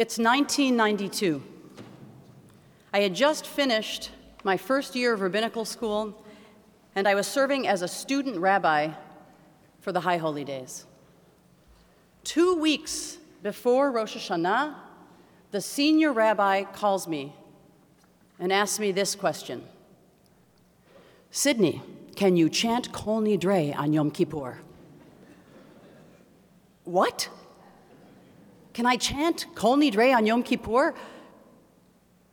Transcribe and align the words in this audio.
It's 0.00 0.16
1992. 0.16 1.42
I 2.90 3.00
had 3.00 3.14
just 3.14 3.46
finished 3.46 4.08
my 4.44 4.56
first 4.56 4.96
year 4.96 5.12
of 5.12 5.20
rabbinical 5.20 5.66
school, 5.66 6.24
and 6.94 7.06
I 7.06 7.14
was 7.14 7.26
serving 7.26 7.68
as 7.68 7.82
a 7.82 7.86
student 7.86 8.38
rabbi 8.38 8.92
for 9.80 9.92
the 9.92 10.00
High 10.00 10.16
Holy 10.16 10.42
Days. 10.42 10.86
Two 12.24 12.54
weeks 12.54 13.18
before 13.42 13.92
Rosh 13.92 14.16
Hashanah, 14.16 14.74
the 15.50 15.60
senior 15.60 16.14
rabbi 16.14 16.62
calls 16.64 17.06
me 17.06 17.36
and 18.38 18.50
asks 18.54 18.80
me 18.80 18.92
this 18.92 19.14
question 19.14 19.62
Sydney, 21.30 21.82
can 22.16 22.38
you 22.38 22.48
chant 22.48 22.90
Kol 22.92 23.20
Nidre 23.20 23.76
on 23.76 23.92
Yom 23.92 24.10
Kippur? 24.10 24.60
What? 26.84 27.28
Can 28.80 28.86
I 28.86 28.96
chant 28.96 29.44
Kol 29.54 29.76
Nidre 29.76 30.16
on 30.16 30.24
Yom 30.24 30.42
Kippur? 30.42 30.94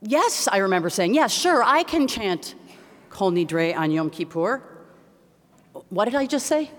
Yes, 0.00 0.48
I 0.50 0.56
remember 0.56 0.88
saying, 0.88 1.12
yes, 1.12 1.30
sure, 1.30 1.62
I 1.62 1.82
can 1.82 2.08
chant 2.08 2.54
Kol 3.10 3.32
Nidre 3.32 3.76
on 3.76 3.90
Yom 3.90 4.08
Kippur. 4.08 4.62
What 5.90 6.06
did 6.06 6.14
I 6.14 6.24
just 6.24 6.46
say? 6.46 6.70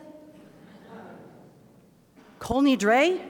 Kol 2.40 2.63
Nidre, 2.63 3.22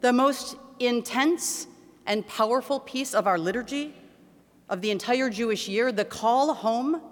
the 0.00 0.12
most 0.12 0.54
intense 0.78 1.66
and 2.06 2.24
powerful 2.24 2.78
piece 2.78 3.12
of 3.12 3.26
our 3.26 3.36
liturgy 3.36 3.92
of 4.68 4.82
the 4.82 4.92
entire 4.92 5.28
Jewish 5.28 5.66
year, 5.66 5.90
the 5.90 6.04
call 6.04 6.54
home 6.54 7.02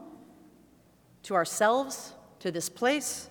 to 1.24 1.34
ourselves, 1.34 2.12
to 2.38 2.52
this 2.52 2.68
place, 2.68 3.28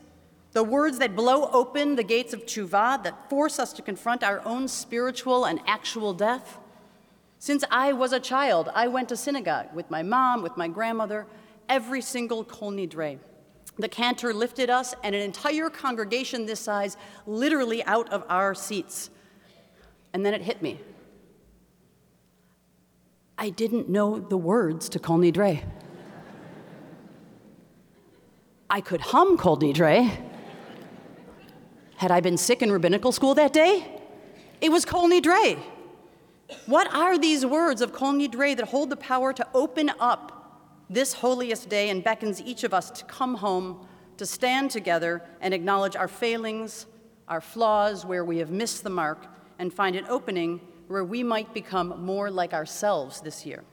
the 0.54 0.64
words 0.64 0.98
that 1.00 1.16
blow 1.16 1.50
open 1.52 1.96
the 1.96 2.04
gates 2.04 2.34
of 2.34 2.46
tshuva, 2.46 3.04
that 3.04 3.30
force 3.30 3.60
us 3.60 3.74
to 3.74 3.82
confront 3.82 4.24
our 4.24 4.42
own 4.46 4.68
spiritual 4.68 5.46
and 5.46 5.60
actual 5.68 6.14
death. 6.14 6.58
Since 7.40 7.64
I 7.70 7.94
was 7.94 8.13
a 8.13 8.20
child, 8.20 8.70
I 8.74 8.88
went 8.88 9.10
to 9.10 9.18
synagogue 9.18 9.68
with 9.74 9.91
my 9.91 10.02
mom, 10.02 10.41
with 10.41 10.58
my 10.58 10.68
grandmother, 10.68 11.27
every 11.70 12.02
single 12.02 12.44
Kol 12.44 12.71
Nidre. 12.71 13.20
The 13.77 13.88
cantor 13.88 14.34
lifted 14.34 14.70
us 14.70 14.96
and 15.04 15.13
an 15.13 15.21
entire 15.21 15.70
congregation 15.70 16.48
this 16.48 16.60
size 16.60 16.98
literally 17.27 17.84
out 17.84 18.12
of 18.12 18.24
our 18.27 18.55
seats. 18.55 19.12
And 20.14 20.26
then 20.26 20.34
it 20.34 20.41
hit 20.41 20.64
me. 20.64 20.80
I 23.38 23.49
didn't 23.49 23.88
know 23.88 24.18
the 24.18 24.38
words 24.38 24.90
to 24.90 24.99
Kol 24.99 25.20
Nidre. 25.20 25.64
I 28.70 28.82
could 28.82 29.02
hum 29.02 29.38
Kol 29.38 29.58
Nidre. 29.58 30.27
Had 31.98 32.12
I 32.12 32.21
been 32.21 32.37
sick 32.37 32.62
in 32.62 32.71
rabbinical 32.71 33.12
school 33.12 33.34
that 33.34 33.53
day? 33.53 33.85
It 34.62 34.71
was 34.71 34.85
Kol 34.85 35.09
Nidre. 35.09 35.59
What 36.67 36.93
are 36.93 37.17
these 37.17 37.43
words 37.43 37.81
of 37.81 37.91
Kol 37.91 38.13
Nidre 38.13 38.55
that 38.55 38.67
hold 38.67 38.91
the 38.91 38.95
power 38.98 39.34
to 39.34 39.48
open 39.55 39.91
up 39.99 40.85
this 40.91 41.13
holiest 41.13 41.70
day 41.70 41.90
and 41.90 42.03
beckons 42.03 42.40
each 42.40 42.63
of 42.63 42.71
us 42.71 42.91
to 42.91 43.05
come 43.05 43.34
home, 43.34 43.87
to 44.18 44.27
stand 44.27 44.70
together 44.70 45.23
and 45.41 45.55
acknowledge 45.55 45.95
our 45.95 46.07
failings, 46.07 46.85
our 47.27 47.41
flaws, 47.41 48.05
where 48.05 48.23
we 48.23 48.37
have 48.37 48.51
missed 48.51 48.84
the 48.84 48.91
mark, 48.91 49.25
and 49.57 49.73
find 49.73 49.95
an 49.95 50.05
opening 50.07 50.62
where 50.87 51.03
we 51.03 51.23
might 51.23 51.51
become 51.51 52.05
more 52.05 52.29
like 52.29 52.53
ourselves 52.53 53.21
this 53.21 53.43
year. 53.43 53.63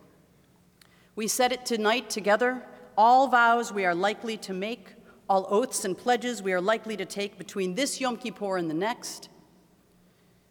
We 1.14 1.28
said 1.28 1.52
it 1.52 1.66
tonight 1.66 2.08
together 2.08 2.64
all 2.96 3.28
vows 3.28 3.70
we 3.70 3.84
are 3.84 3.94
likely 3.94 4.38
to 4.38 4.54
make, 4.54 4.93
all 5.28 5.46
oaths 5.50 5.84
and 5.84 5.96
pledges 5.96 6.42
we 6.42 6.52
are 6.52 6.60
likely 6.60 6.96
to 6.96 7.04
take 7.04 7.38
between 7.38 7.74
this 7.74 8.00
Yom 8.00 8.16
Kippur 8.16 8.56
and 8.56 8.68
the 8.68 8.74
next. 8.74 9.28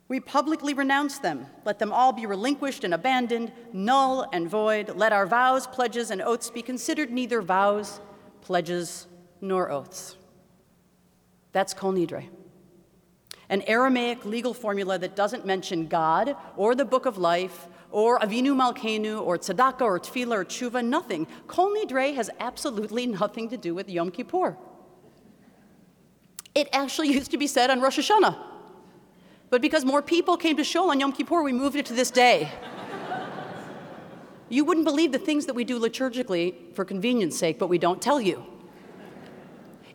We 0.08 0.20
publicly 0.20 0.74
renounce 0.74 1.20
them. 1.20 1.48
Let 1.66 1.80
them 1.80 1.94
all 1.94 2.12
be 2.12 2.26
relinquished 2.26 2.84
and 2.84 2.94
abandoned, 2.94 3.52
null 3.72 4.28
and 4.34 4.50
void. 4.50 4.96
Let 4.96 5.14
our 5.14 5.26
vows, 5.26 5.66
pledges, 5.68 6.12
and 6.12 6.22
oaths 6.22 6.50
be 6.50 6.62
considered 6.62 7.12
neither 7.12 7.42
vows, 7.42 8.00
pledges, 8.42 9.08
nor 9.42 9.72
oaths. 9.72 10.18
That's 11.52 11.74
Kol 11.74 11.94
Nidre. 11.94 12.28
An 13.50 13.62
Aramaic 13.64 14.26
legal 14.26 14.54
formula 14.54 14.98
that 14.98 15.16
doesn't 15.16 15.46
mention 15.46 15.88
God 15.88 16.36
or 16.58 16.76
the 16.76 16.86
book 16.86 17.06
of 17.06 17.18
life 17.18 17.68
or 17.94 18.20
Avinu 18.20 18.56
Malkeinu 18.56 19.22
or 19.22 19.38
Tzedakah 19.38 19.82
or 19.82 20.00
Tefillah 20.00 20.38
or 20.38 20.46
Tshuva, 20.46 20.84
nothing. 20.84 21.28
Kol 21.46 21.74
Nidre 21.76 22.16
has 22.16 22.30
absolutely 22.40 23.06
nothing 23.06 23.48
to 23.50 23.56
do 23.56 23.76
with 23.76 23.88
Yom 23.88 24.10
Kippur. 24.10 24.58
It 26.56 26.68
actually 26.74 27.10
used 27.18 27.32
to 27.32 27.38
be 27.38 27.48
said 27.48 27.70
on 27.70 27.80
Rosh 27.80 28.00
Hashanah. 28.00 28.36
But 29.52 29.62
because 29.62 29.86
more 29.86 30.02
people 30.02 30.36
came 30.38 30.58
to 30.58 30.64
shul 30.64 30.90
on 30.90 31.00
Yom 31.00 31.14
Kippur, 31.14 31.44
we 31.44 31.54
moved 31.54 31.76
it 31.76 31.86
to 31.86 31.94
this 31.94 32.10
day. 32.10 32.52
you 34.50 34.66
wouldn't 34.66 34.86
believe 34.86 35.12
the 35.12 35.20
things 35.20 35.46
that 35.46 35.54
we 35.54 35.64
do 35.64 35.80
liturgically 35.80 36.74
for 36.74 36.84
convenience 36.84 37.38
sake, 37.38 37.60
but 37.60 37.68
we 37.68 37.78
don't 37.78 38.02
tell 38.02 38.20
you. 38.20 38.44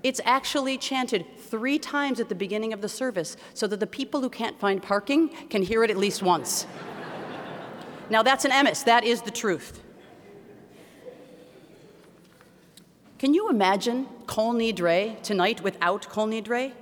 It's 0.05 0.21
actually 0.25 0.79
chanted 0.79 1.27
three 1.37 1.81
times 1.81 2.21
at 2.21 2.29
the 2.29 2.37
beginning 2.37 2.73
of 2.73 2.81
the 2.81 2.89
service 2.89 3.37
so 3.55 3.67
that 3.67 3.81
the 3.81 3.89
people 3.89 4.21
who 4.21 4.31
can't 4.31 4.59
find 4.61 4.81
parking 4.81 5.31
can 5.51 5.63
hear 5.63 5.83
it 5.83 5.91
at 5.91 5.97
least 5.97 6.23
once. 6.23 6.65
Now, 8.11 8.23
that's 8.23 8.45
an 8.45 8.51
emes, 8.51 8.85
that 8.85 9.05
is 9.05 9.23
the 9.23 9.31
truth. 9.31 9.83
Can 13.19 13.35
you 13.35 13.51
imagine 13.51 14.07
Kol 14.27 14.55
Nidre 14.55 15.21
tonight 15.23 15.61
without 15.63 16.09
Kol 16.09 16.29
Nidre? 16.29 16.73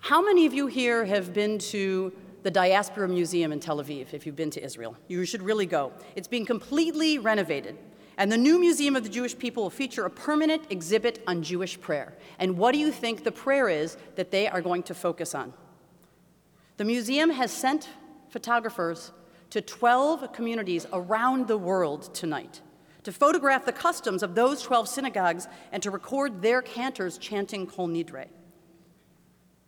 How 0.00 0.20
many 0.20 0.46
of 0.46 0.52
you 0.52 0.66
here 0.66 1.04
have 1.04 1.32
been 1.32 1.58
to 1.58 2.12
the 2.42 2.50
Diaspora 2.50 3.08
Museum 3.08 3.52
in 3.52 3.60
Tel 3.60 3.78
Aviv, 3.78 4.12
if 4.12 4.26
you've 4.26 4.34
been 4.34 4.50
to 4.50 4.62
Israel? 4.62 4.96
You 5.06 5.24
should 5.24 5.42
really 5.42 5.66
go. 5.66 5.92
It's 6.16 6.26
being 6.26 6.44
completely 6.44 7.18
renovated. 7.18 7.78
And 8.18 8.30
the 8.30 8.36
new 8.36 8.58
Museum 8.58 8.96
of 8.96 9.04
the 9.04 9.08
Jewish 9.08 9.38
People 9.38 9.62
will 9.62 9.70
feature 9.70 10.04
a 10.04 10.10
permanent 10.10 10.64
exhibit 10.70 11.22
on 11.26 11.42
Jewish 11.42 11.80
prayer. 11.80 12.14
And 12.38 12.58
what 12.58 12.72
do 12.72 12.78
you 12.78 12.90
think 12.90 13.22
the 13.22 13.32
prayer 13.32 13.68
is 13.68 13.96
that 14.16 14.32
they 14.32 14.48
are 14.48 14.60
going 14.60 14.82
to 14.84 14.94
focus 14.94 15.34
on? 15.34 15.54
The 16.78 16.84
museum 16.84 17.30
has 17.30 17.52
sent 17.52 17.88
photographers 18.28 19.12
to 19.52 19.60
12 19.60 20.32
communities 20.32 20.86
around 20.94 21.46
the 21.46 21.58
world 21.58 22.14
tonight 22.14 22.62
to 23.02 23.12
photograph 23.12 23.66
the 23.66 23.72
customs 23.72 24.22
of 24.22 24.34
those 24.34 24.62
12 24.62 24.88
synagogues 24.88 25.46
and 25.72 25.82
to 25.82 25.90
record 25.90 26.40
their 26.40 26.62
cantors 26.62 27.18
chanting 27.18 27.66
Kol 27.66 27.86
Nidre. 27.86 28.28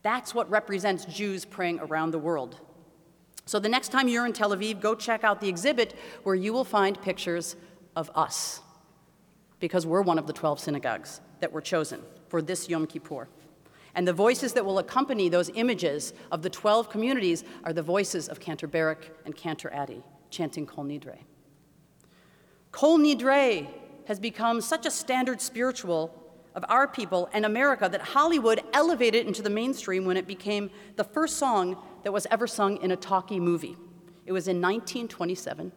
That's 0.01 0.33
what 0.33 0.49
represents 0.49 1.05
Jews 1.05 1.45
praying 1.45 1.81
around 1.81 2.09
the 2.09 2.17
world. 2.17 2.59
So 3.45 3.59
the 3.59 3.69
next 3.69 3.89
time 3.89 4.07
you're 4.07 4.25
in 4.25 4.33
Tel 4.33 4.55
Aviv, 4.55 4.81
go 4.81 4.95
check 4.95 5.23
out 5.23 5.39
the 5.39 5.49
exhibit 5.49 5.93
where 6.23 6.33
you 6.33 6.51
will 6.51 6.65
find 6.65 6.99
pictures 6.99 7.55
of 7.95 8.09
us, 8.15 8.61
because 9.59 9.85
we're 9.85 10.01
one 10.01 10.17
of 10.17 10.25
the 10.25 10.33
12 10.33 10.59
synagogues 10.59 11.21
that 11.41 11.51
were 11.51 11.61
chosen 11.61 12.01
for 12.27 12.41
this 12.41 12.67
Yom 12.69 12.87
Kippur. 12.87 13.27
And 13.95 14.07
the 14.07 14.13
voices 14.13 14.53
that 14.53 14.65
will 14.65 14.79
accompany 14.79 15.29
those 15.29 15.49
images 15.55 16.13
of 16.31 16.41
the 16.41 16.49
12 16.49 16.89
communities 16.89 17.43
are 17.63 17.73
the 17.73 17.81
voices 17.81 18.27
of 18.27 18.39
Cantor 18.39 18.67
Barak 18.67 19.09
and 19.25 19.35
Cantor 19.35 19.71
Addy 19.73 20.03
chanting 20.29 20.65
Kol 20.65 20.83
Nidre. 20.83 21.19
Kol 22.71 22.99
Nidre 22.99 23.67
has 24.05 24.19
become 24.19 24.59
such 24.59 24.85
a 24.85 24.91
standard 24.91 25.39
spiritual 25.39 26.13
of 26.55 26.65
our 26.69 26.87
people 26.87 27.29
and 27.33 27.45
America 27.45 27.87
that 27.89 28.01
Hollywood 28.01 28.61
elevated 28.73 29.25
it 29.25 29.27
into 29.27 29.41
the 29.41 29.49
mainstream 29.49 30.05
when 30.05 30.17
it 30.17 30.27
became 30.27 30.69
the 30.95 31.03
first 31.03 31.37
song 31.37 31.77
that 32.03 32.11
was 32.11 32.27
ever 32.31 32.47
sung 32.47 32.77
in 32.77 32.91
a 32.91 32.95
talkie 32.95 33.39
movie. 33.39 33.77
It 34.25 34.31
was 34.31 34.47
in 34.47 34.61
1927, 34.61 35.71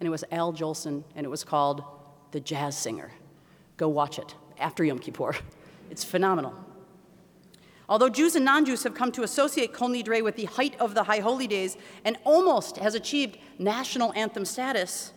and 0.00 0.06
it 0.06 0.10
was 0.10 0.24
Al 0.30 0.52
Jolson, 0.52 1.04
and 1.14 1.24
it 1.24 1.28
was 1.28 1.44
called 1.44 1.84
The 2.32 2.40
Jazz 2.40 2.76
Singer. 2.76 3.12
Go 3.76 3.88
watch 3.88 4.18
it 4.18 4.34
after 4.58 4.84
Yom 4.84 4.98
Kippur. 4.98 5.36
It's 5.90 6.04
phenomenal. 6.04 6.54
Although 7.92 8.08
Jews 8.08 8.36
and 8.36 8.44
non 8.46 8.64
Jews 8.64 8.84
have 8.84 8.94
come 8.94 9.12
to 9.12 9.22
associate 9.22 9.74
Kol 9.74 9.90
Nidre 9.90 10.24
with 10.24 10.34
the 10.34 10.46
height 10.46 10.74
of 10.80 10.94
the 10.94 11.02
High 11.02 11.18
Holy 11.18 11.46
Days 11.46 11.76
and 12.06 12.16
almost 12.24 12.78
has 12.78 12.94
achieved 12.94 13.36
national 13.58 14.14
anthem 14.14 14.46
status, 14.46 15.12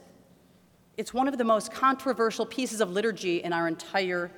it's 0.98 1.14
one 1.14 1.30
of 1.30 1.38
the 1.38 1.46
most 1.46 1.72
controversial 1.72 2.46
pieces 2.46 2.82
of 2.82 2.92
liturgy 2.92 3.42
in 3.42 3.54
our 3.54 3.70
entire 3.70 4.30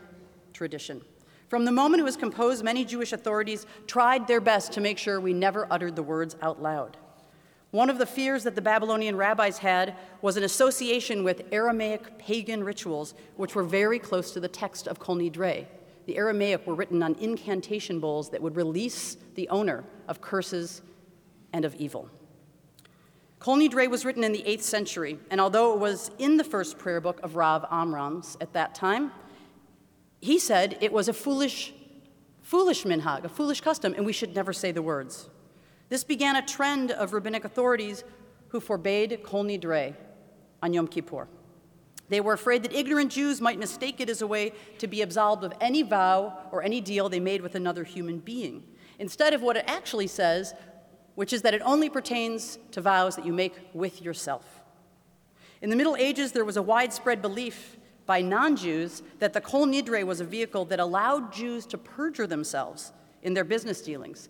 tradition. 0.54 1.02
From 1.48 1.66
the 1.66 1.72
moment 1.72 2.02
it 2.02 2.04
was 2.04 2.16
composed, 2.16 2.64
many 2.64 2.86
Jewish 2.86 3.12
authorities 3.12 3.66
tried 3.88 4.28
their 4.28 4.40
best 4.40 4.72
to 4.74 4.82
make 4.82 5.00
sure 5.00 5.20
we 5.20 5.34
never 5.34 5.66
uttered 5.72 5.96
the 5.96 6.04
words 6.04 6.36
out 6.44 6.62
loud. 6.62 6.96
One 7.72 7.90
of 7.90 7.98
the 7.98 8.06
fears 8.06 8.44
that 8.44 8.54
the 8.54 8.62
Babylonian 8.62 9.18
rabbis 9.18 9.58
had 9.58 9.96
was 10.22 10.38
an 10.38 10.44
association 10.44 11.24
with 11.24 11.42
Aramaic 11.52 12.20
pagan 12.20 12.64
rituals, 12.64 13.16
which 13.36 13.56
were 13.56 13.64
very 13.64 13.98
close 13.98 14.30
to 14.34 14.40
the 14.40 14.48
text 14.48 14.86
of 14.86 15.00
Kol 15.00 15.16
Nidre. 15.16 15.66
The 16.08 16.18
Aramaic 16.18 16.66
were 16.66 16.74
written 16.74 17.04
on 17.04 17.16
incantation 17.16 18.00
bowls 18.00 18.30
that 18.30 18.42
would 18.42 18.56
release 18.56 19.18
the 19.36 19.48
owner 19.50 19.84
of 20.08 20.22
curses 20.22 20.82
and 21.52 21.66
of 21.66 21.76
evil. 21.76 22.10
Kol 23.40 23.58
Nidre 23.58 23.90
was 23.90 24.06
written 24.06 24.24
in 24.24 24.32
the 24.32 24.44
8th 24.44 24.62
century, 24.62 25.20
and 25.30 25.40
although 25.42 25.74
it 25.74 25.80
was 25.80 26.10
in 26.18 26.38
the 26.38 26.46
first 26.46 26.78
prayer 26.78 27.02
book 27.02 27.20
of 27.24 27.36
Rav 27.36 27.66
Amram's 27.70 28.38
at 28.40 28.54
that 28.54 28.74
time, 28.74 29.12
he 30.22 30.40
said 30.40 30.78
it 30.80 30.94
was 30.94 31.10
a 31.10 31.14
foolish, 31.14 31.74
foolish 32.42 32.84
minhag, 32.84 33.26
a 33.26 33.30
foolish 33.30 33.60
custom, 33.60 33.94
and 33.94 34.06
we 34.06 34.14
should 34.14 34.34
never 34.34 34.54
say 34.54 34.72
the 34.72 34.82
words. 34.82 35.30
This 35.90 36.06
began 36.06 36.38
a 36.38 36.46
trend 36.46 36.92
of 36.92 37.12
rabbinic 37.12 37.44
authorities 37.44 38.06
who 38.48 38.62
forbade 38.62 39.20
Kol 39.24 39.44
Nidre 39.44 39.94
on 40.64 40.74
Yom 40.74 40.88
Kippur. 40.88 41.28
They 42.10 42.22
were 42.22 42.34
afraid 42.34 42.64
that 42.64 42.74
ignorant 42.74 43.12
Jews 43.12 43.42
might 43.42 43.60
mistake 43.60 44.00
it 44.00 44.10
as 44.10 44.22
a 44.22 44.28
way 44.28 44.54
to 44.78 44.88
be 44.88 45.02
absolved 45.02 45.44
of 45.44 45.54
any 45.60 45.82
vow 45.82 46.38
or 46.52 46.64
any 46.64 46.80
deal 46.80 47.10
they 47.10 47.20
made 47.20 47.42
with 47.42 47.56
another 47.56 47.84
human 47.84 48.20
being, 48.20 48.64
instead 49.00 49.34
of 49.34 49.42
what 49.42 49.58
it 49.58 49.66
actually 49.68 50.08
says, 50.08 50.54
which 51.16 51.34
is 51.34 51.42
that 51.42 51.54
it 51.54 51.62
only 51.66 51.90
pertains 51.90 52.60
to 52.72 52.80
vows 52.80 53.16
that 53.16 53.26
you 53.26 53.34
make 53.34 53.56
with 53.74 54.02
yourself. 54.02 54.62
In 55.62 55.70
the 55.70 55.76
Middle 55.76 55.96
Ages, 55.96 56.32
there 56.32 56.46
was 56.46 56.58
a 56.58 56.62
widespread 56.62 57.22
belief 57.22 57.78
by 58.06 58.22
non 58.22 58.56
Jews 58.56 59.04
that 59.20 59.34
the 59.34 59.42
Kol 59.42 59.68
Nidre 59.68 60.06
was 60.06 60.22
a 60.22 60.26
vehicle 60.26 60.66
that 60.66 60.80
allowed 60.80 61.34
Jews 61.34 61.66
to 61.68 61.78
perjure 61.78 62.28
themselves 62.28 62.94
in 63.24 63.34
their 63.34 63.44
business 63.44 63.82
dealings. 63.82 64.30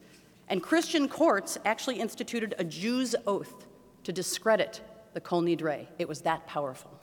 And 0.49 0.63
Christian 0.63 1.07
courts 1.07 1.57
actually 1.65 1.99
instituted 1.99 2.55
a 2.57 2.63
Jew's 2.63 3.15
oath 3.27 3.67
to 4.03 4.13
discredit 4.13 4.81
the 5.13 5.21
Kol 5.21 5.43
Nidre. 5.43 5.87
It 5.99 6.07
was 6.07 6.21
that 6.21 6.47
powerful. 6.47 6.99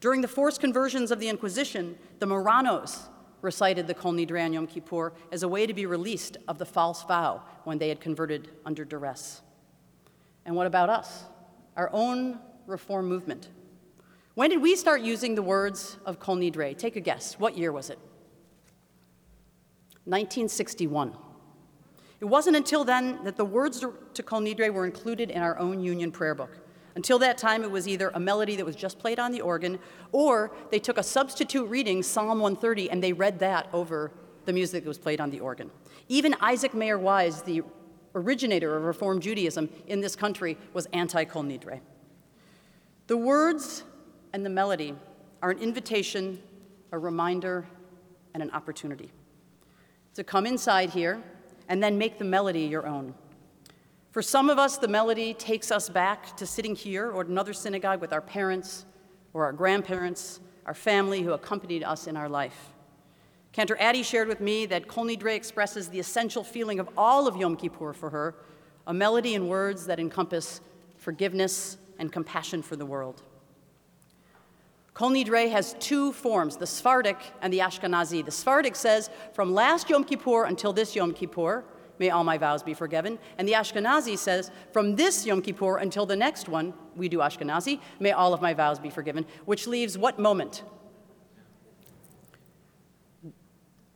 During 0.00 0.20
the 0.20 0.28
forced 0.28 0.60
conversions 0.60 1.10
of 1.10 1.20
the 1.20 1.28
Inquisition, 1.28 1.96
the 2.18 2.26
Marranos 2.26 3.08
recited 3.42 3.86
the 3.86 3.94
Kol 3.94 4.12
Nidre 4.12 4.44
on 4.44 4.52
Yom 4.52 4.66
Kippur 4.66 5.12
as 5.32 5.42
a 5.42 5.48
way 5.48 5.66
to 5.66 5.74
be 5.74 5.86
released 5.86 6.36
of 6.48 6.58
the 6.58 6.66
false 6.66 7.02
vow 7.04 7.42
when 7.64 7.78
they 7.78 7.88
had 7.88 8.00
converted 8.00 8.50
under 8.64 8.84
duress. 8.84 9.42
And 10.44 10.54
what 10.54 10.66
about 10.66 10.90
us? 10.90 11.24
Our 11.76 11.90
own 11.92 12.38
reform 12.66 13.06
movement. 13.06 13.48
When 14.34 14.50
did 14.50 14.60
we 14.60 14.76
start 14.76 15.00
using 15.00 15.34
the 15.34 15.42
words 15.42 15.96
of 16.04 16.18
Kol 16.18 16.36
Nidre? 16.36 16.76
Take 16.76 16.96
a 16.96 17.00
guess. 17.00 17.38
What 17.38 17.56
year 17.56 17.72
was 17.72 17.88
it? 17.90 17.98
1961. 20.04 21.16
It 22.20 22.24
wasn't 22.24 22.56
until 22.56 22.84
then 22.84 23.22
that 23.24 23.36
the 23.36 23.44
words 23.44 23.84
to 24.14 24.22
Kol 24.22 24.40
Nidre 24.40 24.72
were 24.72 24.84
included 24.84 25.30
in 25.30 25.42
our 25.42 25.58
own 25.58 25.80
union 25.80 26.12
prayer 26.12 26.34
book. 26.34 26.58
Until 26.96 27.18
that 27.18 27.36
time, 27.36 27.62
it 27.62 27.70
was 27.70 27.86
either 27.86 28.10
a 28.14 28.18
melody 28.18 28.56
that 28.56 28.64
was 28.64 28.74
just 28.74 28.98
played 28.98 29.18
on 29.18 29.30
the 29.30 29.42
organ, 29.42 29.78
or 30.12 30.50
they 30.70 30.78
took 30.78 30.96
a 30.96 31.02
substitute 31.02 31.66
reading, 31.66 32.02
Psalm 32.02 32.40
130, 32.40 32.90
and 32.90 33.04
they 33.04 33.12
read 33.12 33.38
that 33.40 33.68
over 33.74 34.10
the 34.46 34.52
music 34.54 34.82
that 34.82 34.88
was 34.88 34.96
played 34.96 35.20
on 35.20 35.28
the 35.28 35.38
organ. 35.38 35.70
Even 36.08 36.34
Isaac 36.40 36.72
Mayer 36.72 36.98
Wise, 36.98 37.42
the 37.42 37.62
originator 38.14 38.76
of 38.76 38.84
Reform 38.84 39.20
Judaism 39.20 39.68
in 39.86 40.00
this 40.00 40.16
country, 40.16 40.56
was 40.72 40.86
anti 40.94 41.24
Kol 41.24 41.44
Nidre. 41.44 41.80
The 43.08 43.16
words 43.16 43.84
and 44.32 44.44
the 44.44 44.50
melody 44.50 44.94
are 45.42 45.50
an 45.50 45.58
invitation, 45.58 46.42
a 46.92 46.98
reminder, 46.98 47.66
and 48.32 48.42
an 48.42 48.50
opportunity 48.52 49.12
to 50.14 50.24
come 50.24 50.46
inside 50.46 50.88
here 50.88 51.22
and 51.68 51.82
then 51.82 51.98
make 51.98 52.18
the 52.18 52.24
melody 52.24 52.62
your 52.62 52.86
own. 52.86 53.14
For 54.16 54.22
some 54.22 54.48
of 54.48 54.58
us, 54.58 54.78
the 54.78 54.88
melody 54.88 55.34
takes 55.34 55.70
us 55.70 55.90
back 55.90 56.38
to 56.38 56.46
sitting 56.46 56.74
here 56.74 57.10
or 57.10 57.20
another 57.20 57.52
synagogue 57.52 58.00
with 58.00 58.14
our 58.14 58.22
parents 58.22 58.86
or 59.34 59.44
our 59.44 59.52
grandparents, 59.52 60.40
our 60.64 60.72
family 60.72 61.20
who 61.20 61.34
accompanied 61.34 61.84
us 61.84 62.06
in 62.06 62.16
our 62.16 62.26
life. 62.26 62.72
Cantor 63.52 63.76
Addie 63.78 64.02
shared 64.02 64.26
with 64.26 64.40
me 64.40 64.64
that 64.64 64.88
Kol 64.88 65.04
Nidre 65.04 65.36
expresses 65.36 65.90
the 65.90 66.00
essential 66.00 66.42
feeling 66.42 66.80
of 66.80 66.88
all 66.96 67.28
of 67.28 67.36
Yom 67.36 67.56
Kippur 67.56 67.92
for 67.92 68.08
her, 68.08 68.34
a 68.86 68.94
melody 68.94 69.34
and 69.34 69.50
words 69.50 69.84
that 69.84 70.00
encompass 70.00 70.62
forgiveness 70.96 71.76
and 71.98 72.10
compassion 72.10 72.62
for 72.62 72.74
the 72.74 72.86
world. 72.86 73.20
Kol 74.94 75.10
Nidre 75.10 75.50
has 75.50 75.76
two 75.78 76.10
forms, 76.14 76.56
the 76.56 76.66
Sephardic 76.66 77.18
and 77.42 77.52
the 77.52 77.58
Ashkenazi. 77.58 78.24
The 78.24 78.30
Sephardic 78.30 78.76
says, 78.76 79.10
from 79.34 79.52
last 79.52 79.90
Yom 79.90 80.04
Kippur 80.04 80.44
until 80.44 80.72
this 80.72 80.96
Yom 80.96 81.12
Kippur, 81.12 81.64
may 81.98 82.10
all 82.10 82.24
my 82.24 82.38
vows 82.38 82.62
be 82.62 82.74
forgiven. 82.74 83.18
And 83.38 83.48
the 83.48 83.52
Ashkenazi 83.52 84.18
says, 84.18 84.50
from 84.72 84.96
this 84.96 85.26
Yom 85.26 85.42
Kippur 85.42 85.78
until 85.78 86.06
the 86.06 86.16
next 86.16 86.48
one, 86.48 86.74
we 86.94 87.08
do 87.08 87.18
Ashkenazi, 87.18 87.80
may 88.00 88.12
all 88.12 88.34
of 88.34 88.42
my 88.42 88.54
vows 88.54 88.78
be 88.78 88.90
forgiven, 88.90 89.26
which 89.44 89.66
leaves 89.66 89.96
what 89.96 90.18
moment? 90.18 90.62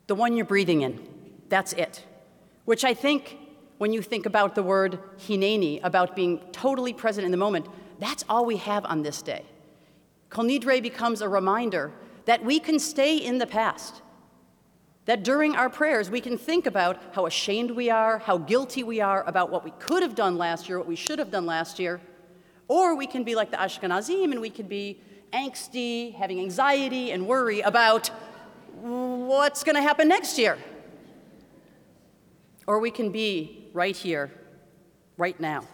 The 0.07 0.15
one 0.15 0.37
you're 0.37 0.47
breathing 0.47 0.83
in. 0.83 1.01
That's 1.49 1.73
it. 1.75 2.05
Which 2.65 2.85
I 2.85 2.95
think, 2.95 3.39
when 3.79 3.93
you 3.93 4.03
think 4.03 4.27
about 4.27 4.55
the 4.55 4.63
word 4.63 4.99
hineni, 5.19 5.81
about 5.83 6.15
being 6.15 6.39
totally 6.53 6.93
present 6.93 7.25
in 7.25 7.31
the 7.31 7.37
moment, 7.37 7.67
that's 7.99 8.25
all 8.29 8.45
we 8.45 8.57
have 8.57 8.85
on 8.85 9.03
this 9.03 9.23
day. 9.23 9.45
Kol 10.29 10.45
Nidre 10.45 10.83
becomes 10.83 11.23
a 11.23 11.29
reminder 11.29 11.93
that 12.25 12.45
we 12.45 12.61
can 12.61 12.79
stay 12.79 13.17
in 13.17 13.39
the 13.39 13.47
past 13.47 14.03
that 15.11 15.25
during 15.25 15.57
our 15.57 15.69
prayers, 15.69 16.09
we 16.09 16.21
can 16.21 16.39
think 16.39 16.67
about 16.67 16.97
how 17.11 17.27
ashamed 17.27 17.73
we 17.73 17.91
are, 17.91 18.21
how 18.21 18.39
guilty 18.39 18.85
we 18.85 19.01
are 19.01 19.25
about 19.27 19.51
what 19.51 19.65
we 19.65 19.73
could 19.81 20.05
have 20.05 20.15
done 20.15 20.39
last 20.39 20.69
year, 20.69 20.79
what 20.79 20.87
we 20.87 20.95
should 20.95 21.19
have 21.19 21.33
done 21.33 21.47
last 21.47 21.81
year. 21.81 22.01
Or 22.69 22.95
we 22.95 23.09
can 23.09 23.25
be 23.25 23.35
like 23.35 23.51
the 23.51 23.57
Ashkenazim 23.57 24.31
and 24.31 24.41
we 24.41 24.51
can 24.51 24.69
be 24.69 25.01
angsty, 25.33 26.15
having 26.15 26.39
anxiety 26.39 27.11
and 27.11 27.27
worry 27.27 27.61
about 27.61 28.07
what's 28.81 29.65
going 29.65 29.75
to 29.75 29.83
happen 29.83 30.07
next 30.07 30.39
year. 30.39 30.57
Or 32.69 32.79
we 32.79 32.93
can 32.93 33.11
be 33.11 33.69
right 33.73 33.97
here, 33.97 34.31
right 35.17 35.41
now. 35.41 35.65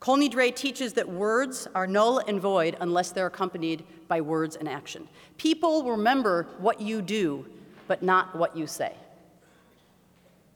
Kol 0.00 0.18
Nidre 0.18 0.54
teaches 0.54 0.92
that 0.92 1.08
words 1.08 1.66
are 1.74 1.86
null 1.86 2.18
and 2.18 2.38
void 2.38 2.76
unless 2.82 3.10
they're 3.10 3.28
accompanied 3.28 3.86
by 4.06 4.20
words 4.20 4.54
and 4.54 4.68
action. 4.68 5.08
People 5.38 5.90
remember 5.90 6.46
what 6.58 6.78
you 6.78 7.00
do 7.00 7.46
but 7.86 8.02
not 8.02 8.34
what 8.36 8.56
you 8.56 8.66
say. 8.66 8.94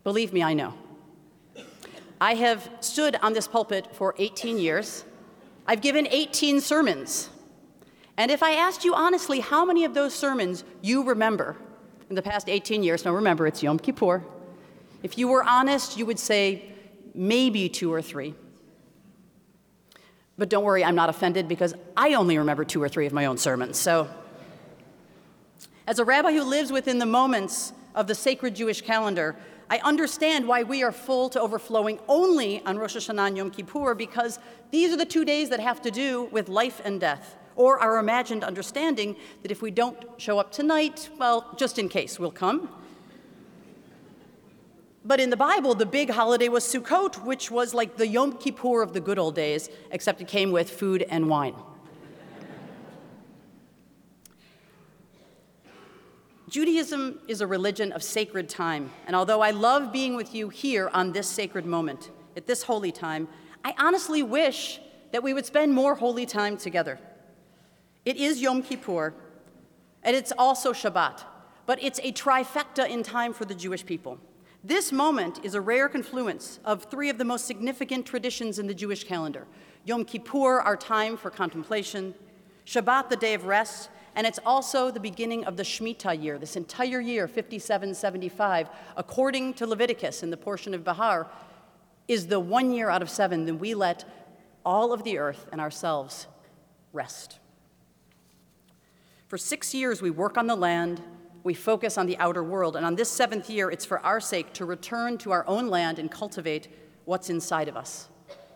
Believe 0.04 0.32
me, 0.32 0.42
I 0.42 0.54
know. 0.54 0.74
I 2.20 2.34
have 2.34 2.68
stood 2.80 3.16
on 3.16 3.32
this 3.32 3.46
pulpit 3.46 3.94
for 3.94 4.14
18 4.18 4.58
years. 4.58 5.04
I've 5.66 5.80
given 5.80 6.08
18 6.10 6.60
sermons. 6.60 7.30
And 8.16 8.30
if 8.30 8.42
I 8.42 8.52
asked 8.52 8.84
you 8.84 8.94
honestly 8.94 9.40
how 9.40 9.64
many 9.64 9.84
of 9.84 9.94
those 9.94 10.14
sermons 10.14 10.64
you 10.82 11.04
remember 11.04 11.56
in 12.08 12.16
the 12.16 12.22
past 12.22 12.48
18 12.48 12.82
years, 12.82 13.04
now 13.04 13.14
remember 13.14 13.46
it's 13.46 13.62
Yom 13.62 13.78
Kippur, 13.78 14.24
if 15.02 15.16
you 15.16 15.28
were 15.28 15.44
honest, 15.44 15.96
you 15.96 16.06
would 16.06 16.18
say 16.18 16.64
maybe 17.14 17.68
two 17.68 17.92
or 17.92 18.02
three. 18.02 18.34
But 20.36 20.48
don't 20.48 20.64
worry, 20.64 20.84
I'm 20.84 20.94
not 20.94 21.08
offended 21.08 21.48
because 21.48 21.74
I 21.96 22.14
only 22.14 22.38
remember 22.38 22.64
two 22.64 22.82
or 22.82 22.88
three 22.88 23.06
of 23.06 23.12
my 23.12 23.26
own 23.26 23.38
sermons. 23.38 23.76
So 23.76 24.08
as 25.88 25.98
a 25.98 26.04
rabbi 26.04 26.34
who 26.34 26.42
lives 26.42 26.70
within 26.70 26.98
the 26.98 27.06
moments 27.06 27.72
of 27.94 28.06
the 28.06 28.14
sacred 28.14 28.54
Jewish 28.54 28.82
calendar, 28.82 29.34
I 29.70 29.78
understand 29.78 30.46
why 30.46 30.62
we 30.62 30.82
are 30.82 30.92
full 30.92 31.30
to 31.30 31.40
overflowing 31.40 31.98
only 32.08 32.62
on 32.66 32.76
Rosh 32.76 32.94
Hashanah 32.94 33.28
and 33.28 33.36
Yom 33.38 33.50
Kippur 33.50 33.94
because 33.94 34.38
these 34.70 34.92
are 34.92 34.98
the 34.98 35.06
two 35.06 35.24
days 35.24 35.48
that 35.48 35.60
have 35.60 35.80
to 35.80 35.90
do 35.90 36.24
with 36.24 36.50
life 36.50 36.82
and 36.84 37.00
death, 37.00 37.36
or 37.56 37.78
our 37.78 37.96
imagined 37.96 38.44
understanding 38.44 39.16
that 39.40 39.50
if 39.50 39.62
we 39.62 39.70
don't 39.70 39.96
show 40.18 40.38
up 40.38 40.52
tonight, 40.52 41.08
well, 41.18 41.54
just 41.56 41.78
in 41.78 41.88
case, 41.88 42.18
we'll 42.18 42.30
come. 42.30 42.68
But 45.06 45.20
in 45.20 45.30
the 45.30 45.38
Bible, 45.38 45.74
the 45.74 45.86
big 45.86 46.10
holiday 46.10 46.50
was 46.50 46.64
Sukkot, 46.64 47.24
which 47.24 47.50
was 47.50 47.72
like 47.72 47.96
the 47.96 48.06
Yom 48.06 48.36
Kippur 48.36 48.82
of 48.82 48.92
the 48.92 49.00
good 49.00 49.18
old 49.18 49.34
days, 49.34 49.70
except 49.90 50.20
it 50.20 50.28
came 50.28 50.52
with 50.52 50.68
food 50.68 51.06
and 51.08 51.30
wine. 51.30 51.54
Judaism 56.48 57.18
is 57.28 57.42
a 57.42 57.46
religion 57.46 57.92
of 57.92 58.02
sacred 58.02 58.48
time, 58.48 58.90
and 59.06 59.14
although 59.14 59.42
I 59.42 59.50
love 59.50 59.92
being 59.92 60.16
with 60.16 60.34
you 60.34 60.48
here 60.48 60.90
on 60.94 61.12
this 61.12 61.28
sacred 61.28 61.66
moment, 61.66 62.10
at 62.38 62.46
this 62.46 62.62
holy 62.62 62.90
time, 62.90 63.28
I 63.66 63.74
honestly 63.78 64.22
wish 64.22 64.80
that 65.12 65.22
we 65.22 65.34
would 65.34 65.44
spend 65.44 65.74
more 65.74 65.94
holy 65.94 66.24
time 66.24 66.56
together. 66.56 66.98
It 68.06 68.16
is 68.16 68.40
Yom 68.40 68.62
Kippur, 68.62 69.12
and 70.02 70.16
it's 70.16 70.32
also 70.38 70.72
Shabbat, 70.72 71.22
but 71.66 71.82
it's 71.82 72.00
a 72.02 72.12
trifecta 72.12 72.88
in 72.88 73.02
time 73.02 73.34
for 73.34 73.44
the 73.44 73.54
Jewish 73.54 73.84
people. 73.84 74.18
This 74.64 74.90
moment 74.90 75.40
is 75.44 75.54
a 75.54 75.60
rare 75.60 75.88
confluence 75.90 76.60
of 76.64 76.84
three 76.84 77.10
of 77.10 77.18
the 77.18 77.26
most 77.26 77.46
significant 77.46 78.06
traditions 78.06 78.58
in 78.58 78.66
the 78.66 78.74
Jewish 78.74 79.04
calendar 79.04 79.46
Yom 79.84 80.06
Kippur, 80.06 80.60
our 80.60 80.76
time 80.76 81.18
for 81.18 81.28
contemplation, 81.28 82.14
Shabbat, 82.64 83.10
the 83.10 83.16
day 83.16 83.34
of 83.34 83.44
rest, 83.44 83.90
and 84.14 84.26
it's 84.26 84.38
also 84.44 84.90
the 84.90 85.00
beginning 85.00 85.44
of 85.44 85.56
the 85.56 85.62
Shemitah 85.62 86.22
year, 86.22 86.38
this 86.38 86.56
entire 86.56 87.00
year, 87.00 87.26
5775, 87.28 88.68
according 88.96 89.54
to 89.54 89.66
Leviticus 89.66 90.22
in 90.22 90.30
the 90.30 90.36
portion 90.36 90.74
of 90.74 90.84
Bahar, 90.84 91.30
is 92.08 92.26
the 92.26 92.40
one 92.40 92.72
year 92.72 92.88
out 92.88 93.02
of 93.02 93.10
seven 93.10 93.44
that 93.46 93.54
we 93.54 93.74
let 93.74 94.04
all 94.64 94.92
of 94.92 95.04
the 95.04 95.18
earth 95.18 95.46
and 95.52 95.60
ourselves 95.60 96.26
rest. 96.92 97.38
For 99.28 99.36
six 99.36 99.74
years, 99.74 100.00
we 100.00 100.10
work 100.10 100.38
on 100.38 100.46
the 100.46 100.56
land, 100.56 101.02
we 101.44 101.54
focus 101.54 101.98
on 101.98 102.06
the 102.06 102.16
outer 102.18 102.42
world, 102.42 102.76
and 102.76 102.84
on 102.84 102.96
this 102.96 103.10
seventh 103.10 103.50
year, 103.50 103.70
it's 103.70 103.84
for 103.84 104.00
our 104.00 104.20
sake 104.20 104.52
to 104.54 104.64
return 104.64 105.18
to 105.18 105.32
our 105.32 105.46
own 105.46 105.68
land 105.68 105.98
and 105.98 106.10
cultivate 106.10 106.68
what's 107.04 107.30
inside 107.30 107.68
of 107.68 107.76
us. 107.76 108.08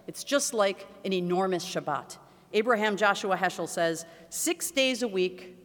It's 0.07 0.25
just 0.25 0.55
like 0.55 0.87
an 1.05 1.13
enormous 1.13 1.65
Shabbat. 1.65 2.17
Abraham 2.55 2.97
Joshua 2.97 3.37
Heschel 3.37 3.69
says, 3.69 4.05
Six 4.35 4.71
days 4.71 5.03
a 5.03 5.09
week, 5.09 5.59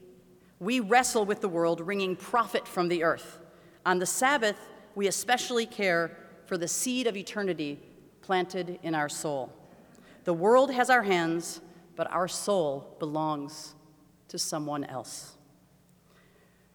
we 0.59 0.81
wrestle 0.81 1.23
with 1.23 1.39
the 1.39 1.47
world, 1.47 1.79
wringing 1.79 2.17
profit 2.17 2.67
from 2.67 2.89
the 2.89 3.01
earth. 3.01 3.39
On 3.85 3.97
the 3.97 4.05
Sabbath, 4.05 4.57
we 4.93 5.07
especially 5.07 5.65
care 5.65 6.17
for 6.47 6.57
the 6.57 6.67
seed 6.67 7.07
of 7.07 7.15
eternity 7.15 7.79
planted 8.21 8.77
in 8.83 8.93
our 8.93 9.07
soul. 9.07 9.53
The 10.25 10.33
world 10.33 10.69
has 10.73 10.89
our 10.89 11.03
hands, 11.03 11.61
but 11.95 12.11
our 12.11 12.27
soul 12.27 12.93
belongs 12.99 13.73
to 14.27 14.37
someone 14.37 14.83
else. 14.83 15.37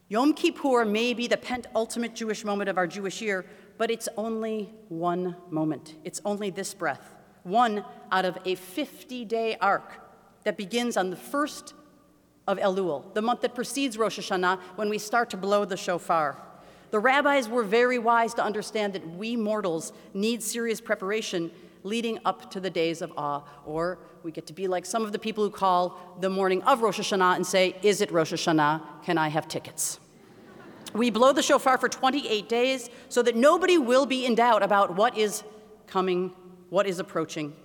Yom 0.08 0.32
Kippur 0.32 0.86
may 0.86 1.12
be 1.12 1.26
the 1.26 1.36
penultimate 1.36 2.14
Jewish 2.14 2.42
moment 2.42 2.70
of 2.70 2.78
our 2.78 2.86
Jewish 2.86 3.20
year, 3.20 3.44
but 3.76 3.90
it's 3.90 4.08
only 4.16 4.72
one 4.88 5.36
moment. 5.50 5.96
It's 6.04 6.22
only 6.24 6.48
this 6.48 6.72
breath, 6.72 7.14
one 7.42 7.84
out 8.10 8.24
of 8.24 8.38
a 8.46 8.54
50 8.54 9.26
day 9.26 9.58
arc 9.60 9.92
that 10.44 10.56
begins 10.56 10.96
on 10.96 11.10
the 11.10 11.16
first 11.16 11.74
of 12.46 12.58
Elul, 12.58 13.12
the 13.14 13.22
month 13.22 13.40
that 13.42 13.54
precedes 13.54 13.96
Rosh 13.96 14.18
Hashanah, 14.18 14.58
when 14.76 14.88
we 14.88 14.98
start 14.98 15.30
to 15.30 15.36
blow 15.36 15.64
the 15.64 15.76
shofar. 15.76 16.36
The 16.90 16.98
rabbis 16.98 17.48
were 17.48 17.62
very 17.62 17.98
wise 17.98 18.34
to 18.34 18.44
understand 18.44 18.92
that 18.92 19.16
we 19.16 19.36
mortals 19.36 19.92
need 20.12 20.42
serious 20.42 20.80
preparation 20.80 21.50
leading 21.84 22.18
up 22.24 22.50
to 22.50 22.60
the 22.60 22.70
days 22.70 23.00
of 23.00 23.12
awe. 23.16 23.42
Or 23.64 23.98
we 24.22 24.30
get 24.30 24.46
to 24.48 24.52
be 24.52 24.68
like 24.68 24.84
some 24.84 25.04
of 25.04 25.12
the 25.12 25.18
people 25.18 25.42
who 25.44 25.50
call 25.50 26.16
the 26.20 26.28
morning 26.28 26.62
of 26.64 26.82
Rosh 26.82 27.00
Hashanah 27.00 27.36
and 27.36 27.46
say, 27.46 27.76
Is 27.82 28.00
it 28.00 28.12
Rosh 28.12 28.32
Hashanah? 28.32 29.04
Can 29.04 29.18
I 29.18 29.28
have 29.28 29.48
tickets? 29.48 29.98
We 30.92 31.08
blow 31.08 31.32
the 31.32 31.42
shofar 31.42 31.78
for 31.78 31.88
28 31.88 32.48
days 32.48 32.90
so 33.08 33.22
that 33.22 33.36
nobody 33.36 33.78
will 33.78 34.04
be 34.04 34.26
in 34.26 34.34
doubt 34.34 34.62
about 34.62 34.94
what 34.94 35.16
is 35.16 35.42
coming, 35.86 36.32
what 36.68 36.86
is 36.86 36.98
approaching. 36.98 37.56